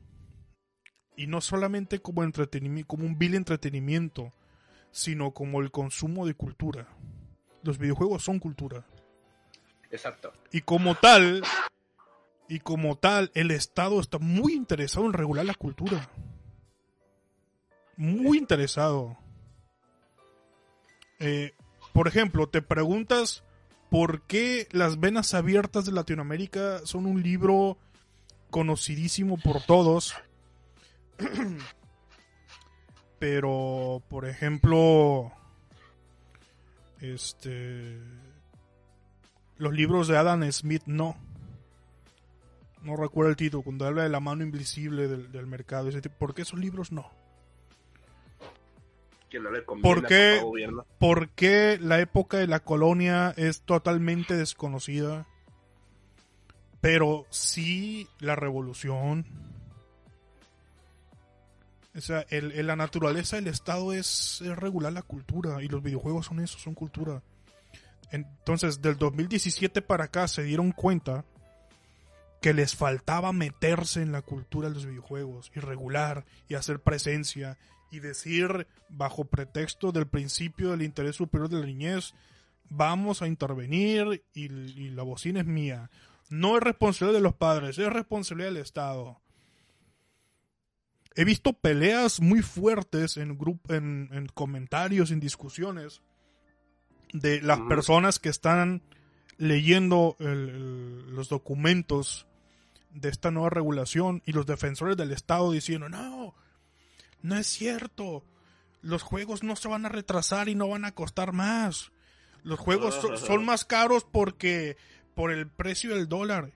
[1.14, 4.32] Y no solamente como entretenimiento, como un vil entretenimiento,
[4.93, 6.89] sino como el consumo de cultura.
[7.62, 8.87] Los videojuegos son cultura.
[9.91, 10.32] Exacto.
[10.53, 11.43] Y como tal,
[12.49, 16.09] y como tal, el Estado está muy interesado en regular la cultura.
[17.97, 19.18] Muy interesado.
[21.18, 21.53] Eh,
[21.93, 23.43] por ejemplo, te preguntas
[23.91, 27.78] por qué Las Venas Abiertas de Latinoamérica son un libro
[28.51, 30.14] conocidísimo por todos.
[33.18, 35.32] Pero, por ejemplo,
[37.01, 37.99] este,
[39.59, 41.17] los libros de Adam Smith no.
[42.83, 45.91] No recuerdo el título, cuando habla de la mano invisible del, mercado.
[46.19, 47.11] ¿Por qué esos libros no?
[49.83, 50.41] ¿Por qué,
[50.99, 55.27] ¿Por qué la época de la colonia es totalmente desconocida?
[56.81, 59.27] Pero sí la revolución.
[61.97, 66.27] O sea, el, la naturaleza del Estado es, es, regular la cultura y los videojuegos
[66.27, 67.23] son eso, son cultura.
[68.11, 71.25] Entonces, del 2017 para acá se dieron cuenta
[72.41, 77.59] que les faltaba meterse en la cultura de los videojuegos y regular y hacer presencia
[77.91, 82.15] y decir bajo pretexto del principio del interés superior de la niñez,
[82.69, 84.49] vamos a intervenir y,
[84.91, 85.91] la bocina es mía.
[86.29, 89.21] No es responsabilidad de los padres, es responsabilidad del Estado.
[91.15, 93.39] He visto peleas muy fuertes en,
[93.69, 96.03] en, en comentarios, en discusiones,
[97.13, 98.83] de las personas que están
[99.39, 102.27] leyendo los documentos
[102.91, 106.35] de esta nueva regulación y los defensores del Estado diciendo, no,
[107.23, 108.25] no es cierto,
[108.83, 111.93] los juegos no se van a retrasar y no van a costar más.
[112.43, 114.77] Los juegos son más caros porque
[115.15, 116.53] por el precio del dólar.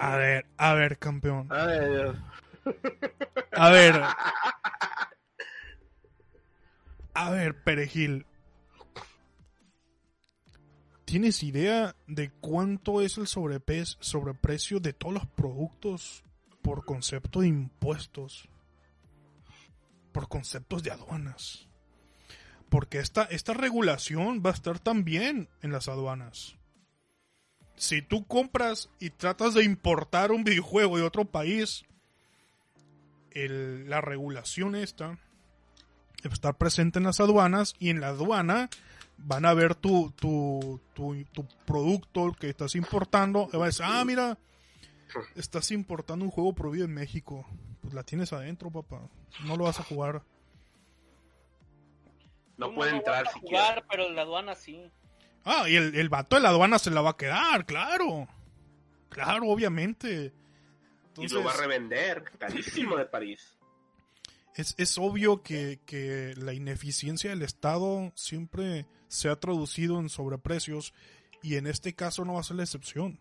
[0.00, 1.46] A ver, a ver, campeón.
[1.52, 2.16] A ver.
[3.52, 4.02] A ver,
[7.64, 8.26] Perejil.
[11.04, 16.24] ¿Tienes idea de cuánto es el sobreprecio de todos los productos
[16.62, 18.48] por concepto de impuestos?
[20.12, 21.68] Por conceptos de aduanas.
[22.68, 26.56] Porque esta, esta regulación va a estar también en las aduanas.
[27.76, 31.84] Si tú compras y tratas de importar un videojuego de otro país,
[33.32, 35.18] la regulación esta
[36.34, 38.68] estar presente en las aduanas y en la aduana
[39.18, 44.04] van a ver tu, tu, tu, producto que estás importando y va a decir, ah,
[44.04, 44.38] mira,
[45.34, 47.46] estás importando un juego prohibido en México.
[47.80, 49.00] Pues la tienes adentro, papá.
[49.44, 50.22] No lo vas a jugar.
[52.56, 54.90] No puede entrar si jugar, pero la aduana sí.
[55.44, 58.26] Ah, y el, el vato de la aduana se la va a quedar, claro.
[59.08, 60.32] Claro, obviamente.
[61.16, 63.55] Y lo va a revender, carísimo de París
[64.56, 70.94] es, obvio que, la ineficiencia del Estado siempre se ha traducido en sobreprecios
[71.42, 73.20] y en este caso no va a ser la excepción.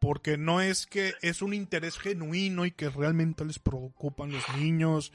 [0.00, 5.12] Porque no es que es un interés genuino y que realmente les preocupan los niños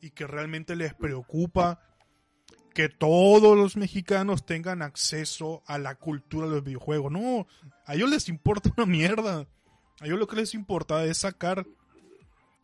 [0.00, 1.80] y que realmente les preocupa
[2.74, 7.10] que todos los mexicanos tengan acceso a la cultura de los videojuegos.
[7.10, 7.46] No,
[7.86, 9.46] a ellos les importa una mierda.
[10.00, 11.66] A ellos lo que les importa es sacar,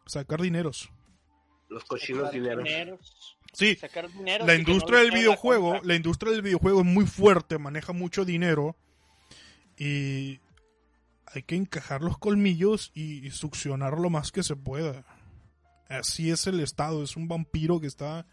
[0.05, 0.90] sacar dineros.
[1.72, 3.36] Los cochinos dineros.
[3.52, 3.78] Sí,
[4.40, 8.76] la industria del videojuego, la, industria del videojuego es muy fuerte, maneja mucho dinero
[9.76, 10.40] y
[11.26, 15.04] hay que encajar los colmillos y, succionar lo más que se pueda.
[15.88, 18.26] Así es el estado, es un vampiro que está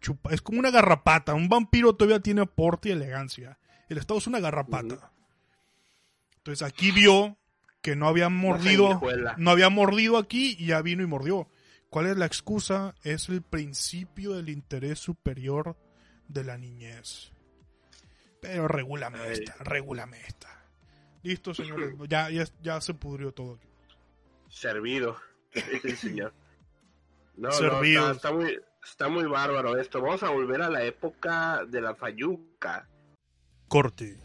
[0.00, 3.58] chupa, es como una garrapata, un vampiro todavía tiene porte y elegancia.
[3.88, 5.12] El estado es una garrapata.
[6.36, 7.36] Entonces aquí vio
[7.82, 9.00] que no había mordido,
[9.36, 11.48] no había mordido aquí y ya vino y mordió.
[11.90, 12.94] ¿Cuál es la excusa?
[13.02, 15.76] Es el principio del interés superior
[16.28, 17.32] de la niñez.
[18.40, 20.64] Pero regúlame esta, regúlame esta.
[21.24, 21.94] Listo, señores.
[22.08, 22.28] Ya,
[22.62, 23.68] ya, se pudrió todo aquí.
[24.48, 25.16] Servido.
[25.96, 26.32] señor.
[27.36, 28.12] No, Servido.
[28.12, 30.00] está, muy, está muy bárbaro esto.
[30.00, 32.88] Vamos a volver a la época de la Fayuca.
[33.66, 34.16] Corte.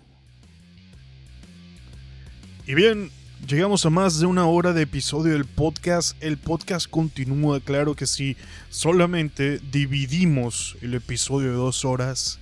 [2.67, 3.11] Y bien,
[3.43, 6.17] Llegamos a más de una hora de episodio del podcast.
[6.19, 8.35] El podcast continúa, claro que sí.
[8.69, 12.39] Solamente dividimos el episodio de dos horas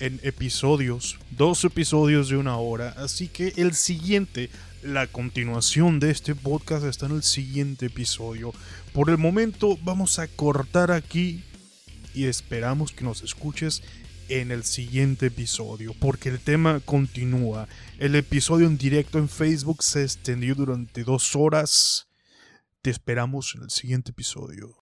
[0.00, 2.94] en episodios, dos episodios de una hora.
[2.96, 4.48] Así que el siguiente,
[4.82, 8.54] la continuación de este podcast está en el siguiente episodio.
[8.94, 11.42] Por el momento vamos a cortar aquí
[12.14, 13.82] y esperamos que nos escuches
[14.28, 17.68] en el siguiente episodio, porque el tema continúa.
[17.98, 22.08] El episodio en directo en Facebook se extendió durante dos horas.
[22.82, 24.74] Te esperamos en el siguiente episodio.